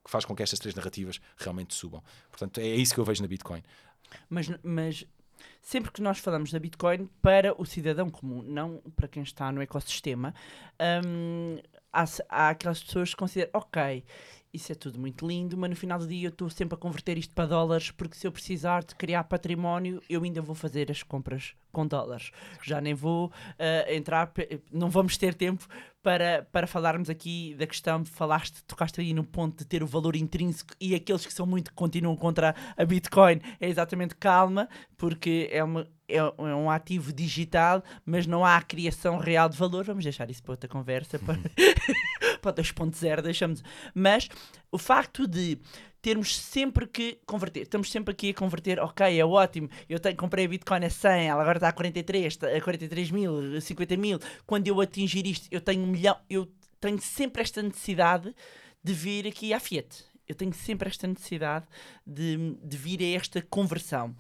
[0.10, 2.04] faz com que estas três narrativas realmente subam.
[2.30, 3.64] Portanto, é isso que eu vejo na Bitcoin.
[4.30, 5.06] Mas, mas
[5.62, 9.62] sempre que nós falamos da Bitcoin para o cidadão comum, não para quem está no
[9.62, 10.34] ecossistema,
[11.06, 11.58] hum,
[11.92, 14.04] há, há aquelas pessoas que consideram, ok,
[14.54, 17.18] isso é tudo muito lindo, mas no final do dia eu estou sempre a converter
[17.18, 21.04] isto para dólares, porque se eu precisar de criar património, eu ainda vou fazer as
[21.04, 22.32] compras com dólares.
[22.64, 24.32] Já nem vou uh, entrar,
[24.72, 25.68] não vamos ter tempo
[26.02, 30.16] para, para falarmos aqui da questão, falaste, tocaste aí no ponto de ter o valor
[30.16, 35.64] intrínseco e aqueles que são muito, continuam contra a Bitcoin, é exatamente calma, porque é
[35.64, 36.24] uma, é, é,
[36.56, 39.86] um ativo digital, mas não há a criação real de valor.
[39.86, 41.40] Vamos deixar isso para outra conversa, para,
[42.40, 43.64] para 2.0, deixamos.
[43.94, 44.30] Mas
[44.72, 45.60] o facto de
[46.02, 50.46] termos sempre que converter, estamos sempre aqui a converter, ok, é ótimo, eu tenho, comprei
[50.46, 54.20] a Bitcoin a 100, ela agora está a 43, a 43 mil, a 50 mil,
[54.46, 58.34] quando eu atingir isto, eu tenho um milhão, eu tenho sempre esta necessidade
[58.84, 60.06] de vir aqui à Fiat.
[60.28, 61.66] Eu tenho sempre esta necessidade
[62.06, 64.16] de, de vir a esta conversão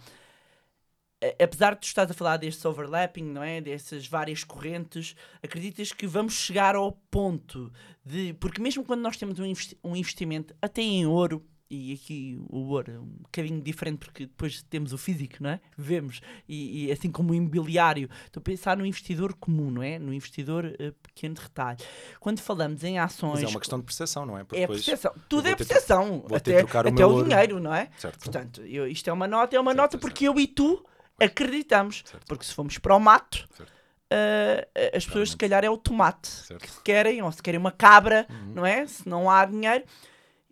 [1.42, 3.60] apesar de tu estás a falar deste overlapping, não é?
[3.60, 7.72] Dessas várias correntes, acreditas que vamos chegar ao ponto
[8.06, 8.34] de.
[8.34, 9.38] Porque mesmo quando nós temos
[9.84, 14.64] um investimento, até em ouro, e aqui o ouro é um bocadinho diferente porque depois
[14.64, 15.62] temos o físico, não é?
[15.78, 20.00] Vemos, e, e assim como o imobiliário, estou a pensar no investidor comum, não é?
[20.00, 21.78] No investidor uh, pequeno de retalho.
[22.20, 23.34] Quando falamos em ações.
[23.34, 24.44] Mas é uma questão de percepção, não é?
[24.44, 27.90] Porque é percepção, tudo é percepção, até, até o, o dinheiro, não é?
[27.98, 28.18] Certo.
[28.18, 30.38] Portanto, eu, isto é uma nota, é uma certo, nota porque certo.
[30.38, 30.84] eu e tu
[31.20, 32.04] acreditamos.
[32.06, 32.26] Certo.
[32.28, 36.62] Porque se formos para o mato, uh, as pessoas se calhar é o tomate certo.
[36.62, 38.54] que querem, ou se querem uma cabra, uhum.
[38.56, 38.86] não é?
[38.86, 39.84] Se não há dinheiro.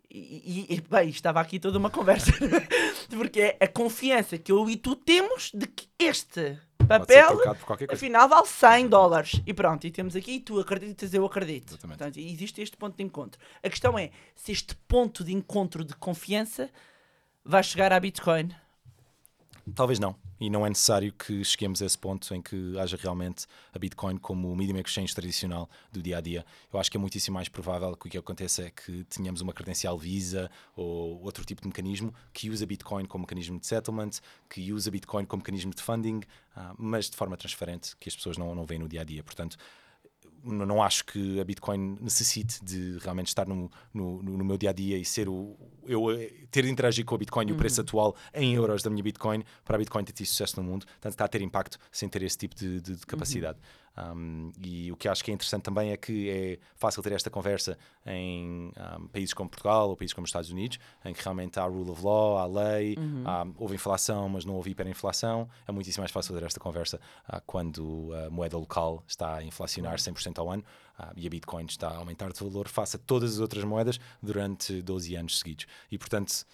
[0.10, 2.32] E, e, bem, estava aqui toda uma conversa,
[3.12, 6.58] porque é a confiança que eu e tu temos de que este
[6.88, 7.38] papel
[7.92, 11.74] afinal vale 100 dólares e pronto, e temos aqui, e tu acreditas, eu acredito.
[11.74, 11.98] Exatamente.
[11.98, 13.40] Portanto, existe este ponto de encontro.
[13.62, 16.70] A questão é se este ponto de encontro de confiança
[17.44, 18.50] vai chegar à Bitcoin.
[19.76, 20.16] Talvez não.
[20.40, 24.18] E não é necessário que cheguemos a esse ponto em que haja realmente a Bitcoin
[24.18, 26.46] como o medium exchange tradicional do dia a dia.
[26.72, 29.54] Eu acho que é muitíssimo mais provável que o que aconteça é que tenhamos uma
[29.54, 34.12] credencial Visa ou outro tipo de mecanismo que usa Bitcoin como mecanismo de settlement,
[34.50, 36.18] que usa Bitcoin como mecanismo de funding,
[36.56, 39.24] uh, mas de forma transparente, que as pessoas não, não veem no dia a dia.
[39.24, 39.58] Portanto,
[40.44, 44.74] não acho que a Bitcoin necessite de realmente estar no, no, no meu dia a
[44.74, 47.52] dia e ser o eu eh, ter de interagir com a Bitcoin uhum.
[47.52, 47.86] e o preço uhum.
[47.86, 51.14] atual em euros da minha Bitcoin para a Bitcoin ter tido sucesso no mundo, portanto
[51.14, 53.58] está a ter impacto sem ter esse tipo de, de, de capacidade.
[53.58, 53.87] Uhum.
[53.98, 57.30] Um, e o que acho que é interessante também é que é fácil ter esta
[57.30, 61.60] conversa em um, países como Portugal ou países como os Estados Unidos, em que realmente
[61.60, 63.24] há rule of law, há lei, uhum.
[63.26, 65.50] há, houve inflação, mas não houve hiperinflação.
[65.68, 69.98] É muitíssimo mais fácil ter esta conversa uh, quando a moeda local está a inflacionar
[69.98, 70.64] 100% ao ano
[71.00, 74.00] uh, e a Bitcoin está a aumentar de valor face a todas as outras moedas
[74.22, 75.66] durante 12 anos seguidos.
[75.92, 76.46] E portanto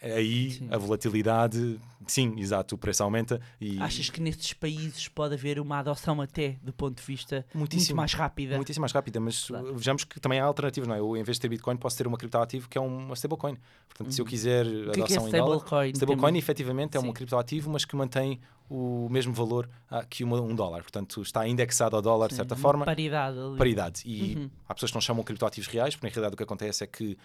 [0.00, 0.68] aí sim.
[0.70, 3.40] a volatilidade, sim, exato, o preço aumenta.
[3.60, 3.78] E...
[3.80, 7.96] Achas que nestes países pode haver uma adoção até do ponto de vista muitíssimo, muito
[7.96, 8.56] mais rápida?
[8.56, 9.74] Muitíssimo mais rápida, mas claro.
[9.76, 11.00] vejamos que também há alternativas, não é?
[11.00, 13.56] Eu, em vez de ter Bitcoin, posso ter uma criptoativo que é uma stablecoin.
[13.88, 14.12] Portanto, uhum.
[14.12, 14.30] se eu uhum.
[14.30, 17.08] quiser o que adoção é que é em dólar, stablecoin, stablecoin efetivamente é sim.
[17.08, 20.82] um criptoativo, mas que mantém o mesmo valor ah, que uma, um dólar.
[20.82, 22.84] Portanto, está indexado ao dólar, de certa forma.
[22.84, 23.38] Paridade.
[23.38, 23.56] Ali.
[23.56, 24.02] Paridade.
[24.04, 24.50] E uhum.
[24.68, 27.16] há pessoas que não chamam criptoativos reais, porque na realidade o que acontece é que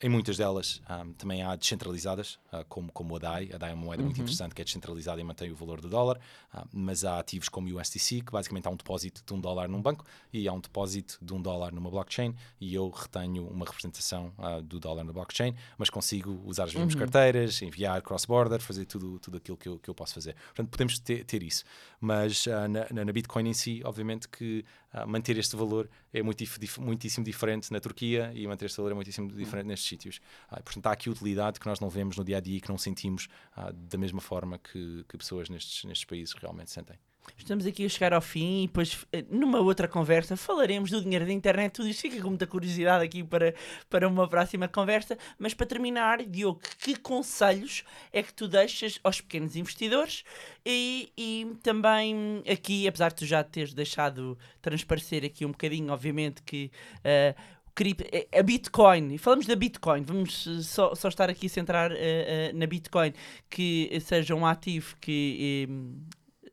[0.00, 3.50] em muitas delas um, também há descentralizadas, uh, como, como a DAI.
[3.52, 4.06] A DAI é uma moeda uhum.
[4.06, 6.20] muito interessante que é descentralizada e mantém o valor do dólar,
[6.54, 9.68] uh, mas há ativos como o USDC, que basicamente há um depósito de um dólar
[9.68, 13.66] num banco e há um depósito de um dólar numa blockchain e eu retenho uma
[13.66, 17.00] representação uh, do dólar na blockchain, mas consigo usar as mesmas uhum.
[17.00, 20.36] carteiras, enviar cross-border, fazer tudo, tudo aquilo que eu, que eu posso fazer.
[20.46, 21.64] Portanto, podemos ter, ter isso.
[22.00, 24.64] Mas na, na Bitcoin em si, obviamente que
[25.06, 26.42] manter este valor é muito,
[26.80, 30.20] muitíssimo diferente na Turquia e manter este valor é muitíssimo diferente nestes sítios.
[30.48, 32.68] Ah, portanto, há aqui utilidade que nós não vemos no dia a dia e que
[32.68, 36.98] não sentimos ah, da mesma forma que, que pessoas nestes, nestes países realmente sentem.
[37.36, 41.26] Estamos aqui a chegar ao fim e depois, eh, numa outra conversa, falaremos do dinheiro
[41.26, 41.72] da internet.
[41.72, 43.54] Tudo isto fica com muita curiosidade aqui para,
[43.88, 45.16] para uma próxima conversa.
[45.38, 50.24] Mas para terminar, Diogo, que conselhos é que tu deixas aos pequenos investidores?
[50.64, 56.42] E, e também aqui, apesar de tu já teres deixado transparecer aqui um bocadinho, obviamente,
[56.42, 56.70] que.
[56.98, 57.58] Uh,
[58.36, 62.58] a Bitcoin, e falamos da Bitcoin, vamos só, só estar aqui a centrar uh, uh,
[62.58, 63.12] na Bitcoin,
[63.48, 65.68] que seja um ativo que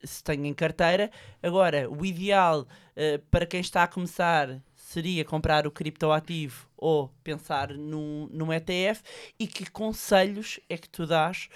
[0.06, 1.12] se tem em carteira.
[1.42, 7.74] Agora, o ideal uh, para quem está a começar seria comprar o criptoativo ou pensar
[7.74, 9.02] num, num ETF
[9.40, 11.50] e que conselhos é que tu dás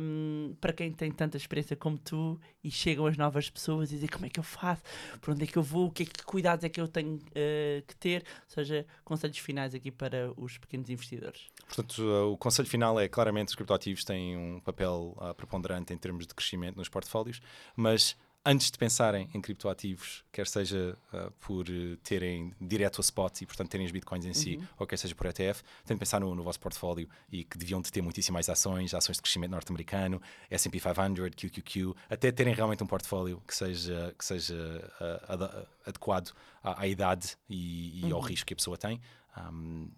[0.00, 4.08] um, para quem tem tanta experiência como tu e chegam as novas pessoas e dizem
[4.08, 4.82] como é que eu faço,
[5.20, 7.82] por onde é que eu vou, que, é que cuidados é que eu tenho uh,
[7.86, 11.51] que ter, ou seja, conselhos finais aqui para os pequenos investidores.
[11.66, 15.96] Portanto, uh, o conselho final é claramente os criptoativos têm um papel uh, preponderante em
[15.96, 17.40] termos de crescimento nos portfólios,
[17.74, 21.66] mas antes de pensarem em criptoativos, quer seja uh, por
[22.02, 24.34] terem direto a spot e, portanto, terem os bitcoins em uhum.
[24.34, 27.56] si, ou quer seja por ETF, tem de pensar no, no, vosso portfólio e que
[27.56, 32.82] deviam de ter muitíssimas ações, ações de crescimento norte-americano, S&P 500, QQQ, até terem realmente
[32.82, 36.32] um portfólio que seja, que seja uh, adequado
[36.62, 38.16] à, à, idade e, e uhum.
[38.16, 39.00] ao risco que a pessoa tem.
[39.36, 39.88] Um,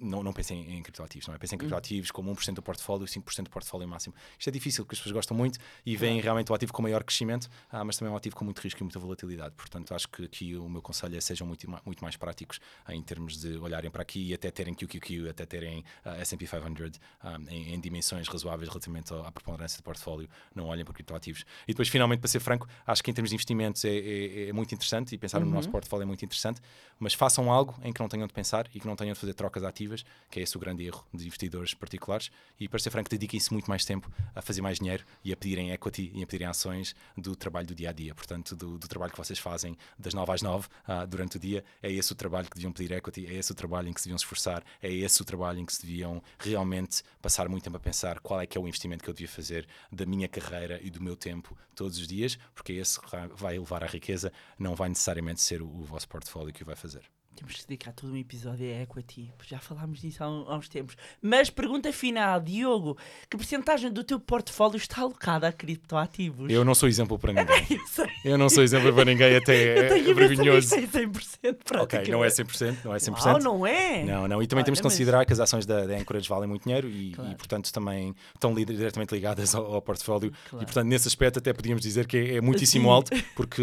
[0.00, 1.38] não, não pensem em, criptoativos, não é?
[1.38, 4.14] Pensem em criptoativos como 1% do portfólio, 5% do portfólio máximo.
[4.38, 6.24] Isto é difícil porque as pessoas gostam muito e veem claro.
[6.24, 8.80] realmente o ativo com maior crescimento, ah, mas também é um ativo com muito risco
[8.80, 9.54] e muita volatilidade.
[9.54, 13.02] Portanto, acho que aqui o meu conselho é sejam muito, muito mais práticos ah, em
[13.02, 17.50] termos de olharem para aqui e até terem QQQ, até terem uh, S&P 500 um,
[17.50, 20.28] em, em, dimensões razoáveis relativamente à, à preponderância do portfólio.
[20.54, 21.44] Não olhem para criptoativos.
[21.64, 24.52] E depois, finalmente, para ser franco, acho que em termos de investimentos é, é, é
[24.52, 25.46] muito interessante e pensar uhum.
[25.46, 26.60] no nosso portfólio é muito interessante,
[26.98, 29.34] mas façam algo em que não tenham de pensar e que não tenham de fazer
[29.34, 29.89] trocas ativas,
[30.30, 33.68] que é esse o grande erro de investidores particulares e, para ser franco, dediquem-se muito
[33.68, 37.34] mais tempo a fazer mais dinheiro e a pedirem equity e a pedirem ações do
[37.34, 38.14] trabalho do dia a dia.
[38.14, 41.64] Portanto, do, do trabalho que vocês fazem das 9 às 9 uh, durante o dia,
[41.82, 44.06] é esse o trabalho que deviam pedir equity, é esse o trabalho em que se
[44.06, 47.80] deviam esforçar, é esse o trabalho em que se deviam realmente passar muito tempo a
[47.80, 50.90] pensar qual é que é o investimento que eu devia fazer da minha carreira e
[50.90, 53.00] do meu tempo todos os dias, porque esse
[53.36, 56.76] vai levar à riqueza, não vai necessariamente ser o, o vosso portfólio que o vai
[56.76, 57.02] fazer.
[57.36, 60.96] Temos que dedicar todo um episódio a equity, já falámos disso há, há, uns tempos.
[61.22, 62.98] Mas pergunta final, Diogo,
[63.30, 66.50] que porcentagem do teu portfólio está alocada a criptoativos?
[66.50, 67.66] Eu não sou exemplo para ninguém.
[68.24, 70.74] eu, eu não sou exemplo para ninguém, até é vergonhoso.
[70.74, 73.24] É 100% Ok, não é 100%, não é 100%.
[73.24, 74.04] Uau, não é?
[74.04, 75.26] Não, não, e também Olha, temos que considerar mas...
[75.26, 77.30] que as ações da, da Anchorage valem muito dinheiro e, claro.
[77.30, 80.30] e portanto, também estão li diretamente ligadas ao, ao portfólio.
[80.50, 80.62] Claro.
[80.62, 82.90] E, portanto, nesse aspecto até podíamos dizer que é, é muitíssimo Sim.
[82.90, 83.62] alto, porque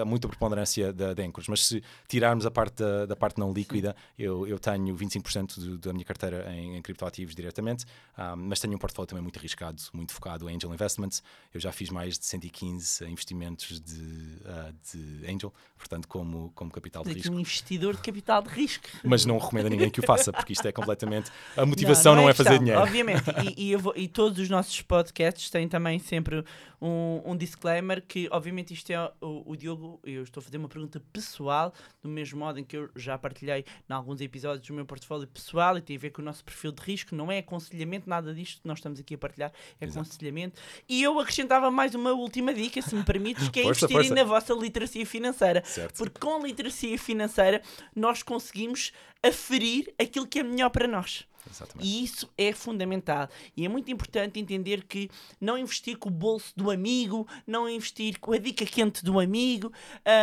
[0.00, 1.50] há muita preponderância da, da Anchorage.
[1.50, 5.58] Mas se tirarmos a parte da da, da parte não líquida, eu, eu tenho 25%
[5.58, 7.84] do, da minha carteira em, em criptoativos diretamente,
[8.18, 11.22] um, mas tenho um portfólio também muito arriscado, muito focado em angel investments.
[11.52, 17.04] Eu já fiz mais de 115 investimentos de, uh, de angel, portanto, como, como capital
[17.04, 17.34] de risco.
[17.34, 18.88] um investidor de capital de risco.
[19.04, 21.30] Mas não recomendo a ninguém que o faça, porque isto é completamente.
[21.56, 22.80] A motivação não, não, não é, é fazer dinheiro.
[22.80, 23.24] Obviamente,
[23.56, 26.44] e, e, vou, e, todos os nossos podcasts têm também sempre
[26.80, 30.00] um, um disclaimer que, obviamente, isto é o, o, Diogo.
[30.04, 31.72] Eu estou a fazer uma pergunta pessoal,
[32.02, 35.76] do mesmo modo em que eu já partilhei em alguns episódios do meu portfólio pessoal
[35.78, 37.14] e tem a ver com o nosso perfil de risco.
[37.14, 40.00] Não é aconselhamento, nada disto que nós estamos aqui a partilhar, é Exato.
[40.00, 40.60] aconselhamento.
[40.88, 44.22] E eu acrescentava mais uma última dica, se me permites, que é força, investirem força.
[44.22, 45.62] na vossa literacia financeira.
[45.64, 45.96] Certo.
[45.96, 47.62] Porque com literacia financeira
[47.94, 51.26] nós conseguimos aferir aquilo que é melhor para nós.
[51.50, 51.88] Exatamente.
[51.88, 53.28] E isso é fundamental.
[53.56, 58.18] E é muito importante entender que não investir com o bolso do amigo, não investir
[58.20, 59.72] com a dica quente do amigo.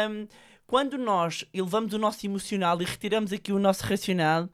[0.10, 0.28] Um,
[0.70, 4.48] quando nós elevamos o nosso emocional e retiramos aqui o nosso racional,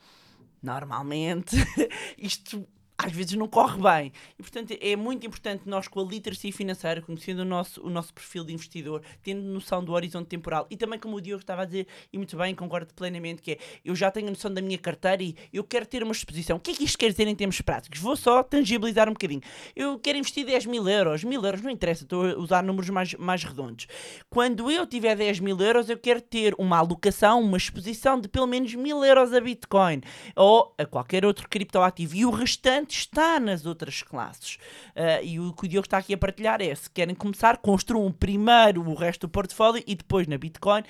[0.64, 1.58] normalmente
[2.18, 2.66] isto
[2.98, 4.12] às vezes não corre bem.
[4.40, 8.14] E, portanto, é muito importante nós, com a literacia financeira, conhecendo o nosso, o nosso
[8.14, 11.66] perfil de investidor, tendo noção do horizonte temporal e também, como o Diogo estava a
[11.66, 15.24] dizer, e muito bem, concordo plenamente, que é eu já tenho noção da minha carteira
[15.24, 16.58] e eu quero ter uma exposição.
[16.58, 18.00] O que é que isto quer dizer em termos práticos?
[18.00, 19.42] Vou só tangibilizar um bocadinho.
[19.76, 23.14] Eu quero investir 10 mil euros, mil euros, não interessa, estou a usar números mais,
[23.16, 23.88] mais redondos.
[24.30, 28.48] Quando eu tiver 10 mil euros, eu quero ter uma alocação, uma exposição de pelo
[28.48, 30.02] menos mil euros a Bitcoin
[30.36, 34.56] ou a qualquer outro criptoativo e o restante está nas outras classes.
[34.96, 38.12] Uh, e o que o Diogo está aqui a partilhar é: se querem começar, construam
[38.12, 40.84] primeiro o resto do portfólio e depois na Bitcoin,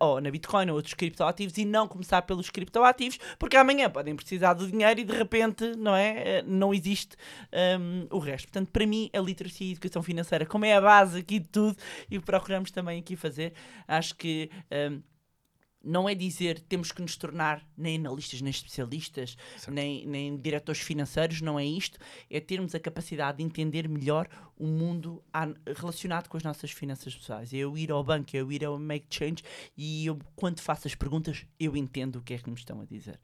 [0.00, 4.54] ou na Bitcoin ou outros criptoativos, e não começar pelos criptoativos, porque amanhã podem precisar
[4.54, 6.42] do dinheiro e de repente, não é?
[6.42, 7.16] Uh, não existe
[7.80, 8.46] um, o resto.
[8.48, 11.48] Portanto, para mim, a literacia e a educação financeira, como é a base aqui de
[11.48, 11.76] tudo
[12.10, 13.52] e procuramos também aqui fazer,
[13.86, 14.50] acho que.
[14.70, 15.00] Um,
[15.82, 19.36] não é dizer temos que nos tornar nem analistas, nem especialistas,
[19.68, 21.98] nem, nem diretores financeiros, não é isto.
[22.30, 25.22] É termos a capacidade de entender melhor o mundo
[25.76, 27.52] relacionado com as nossas finanças pessoais.
[27.52, 29.42] É eu ir ao banco, é eu ir ao Make Change
[29.76, 32.84] e eu, quando faço as perguntas, eu entendo o que é que me estão a
[32.84, 33.18] dizer.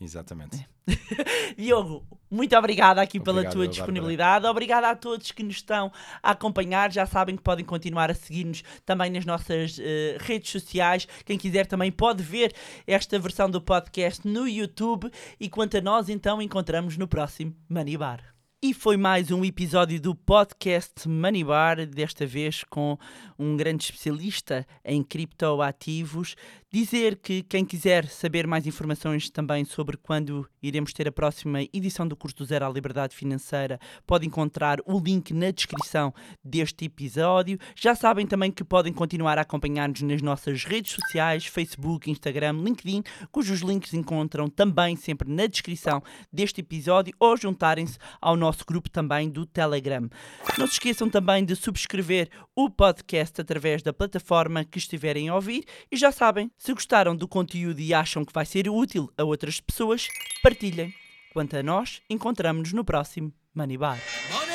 [0.00, 0.66] Exatamente.
[1.56, 4.46] Diogo, muito obrigado aqui Obrigado, pela tua disponibilidade.
[4.46, 6.90] Obrigado a todos que nos estão a acompanhar.
[6.90, 9.82] Já sabem que podem continuar a seguir-nos também nas nossas uh,
[10.20, 11.06] redes sociais.
[11.24, 12.54] Quem quiser também pode ver
[12.86, 15.10] esta versão do podcast no YouTube.
[15.38, 18.32] E quanto a nós, então, encontramos no próximo Money Bar.
[18.64, 22.96] E foi mais um episódio do podcast Money Bar, desta vez com
[23.36, 26.36] um grande especialista em criptoativos.
[26.74, 32.08] Dizer que quem quiser saber mais informações também sobre quando iremos ter a próxima edição
[32.08, 37.58] do curso do Zero à Liberdade Financeira, pode encontrar o link na descrição deste episódio.
[37.76, 43.02] Já sabem também que podem continuar a acompanhar-nos nas nossas redes sociais, Facebook, Instagram, LinkedIn,
[43.30, 46.02] cujos links encontram também sempre na descrição
[46.32, 50.08] deste episódio ou juntarem-se ao nosso grupo também do Telegram.
[50.56, 55.66] Não se esqueçam também de subscrever o podcast através da plataforma que estiverem a ouvir
[55.90, 59.58] e já sabem se gostaram do conteúdo e acham que vai ser útil a outras
[59.60, 60.06] pessoas,
[60.44, 60.94] partilhem.
[61.32, 63.98] Quanto a nós, encontramos-nos no próximo Money Bar.
[64.30, 64.52] Money!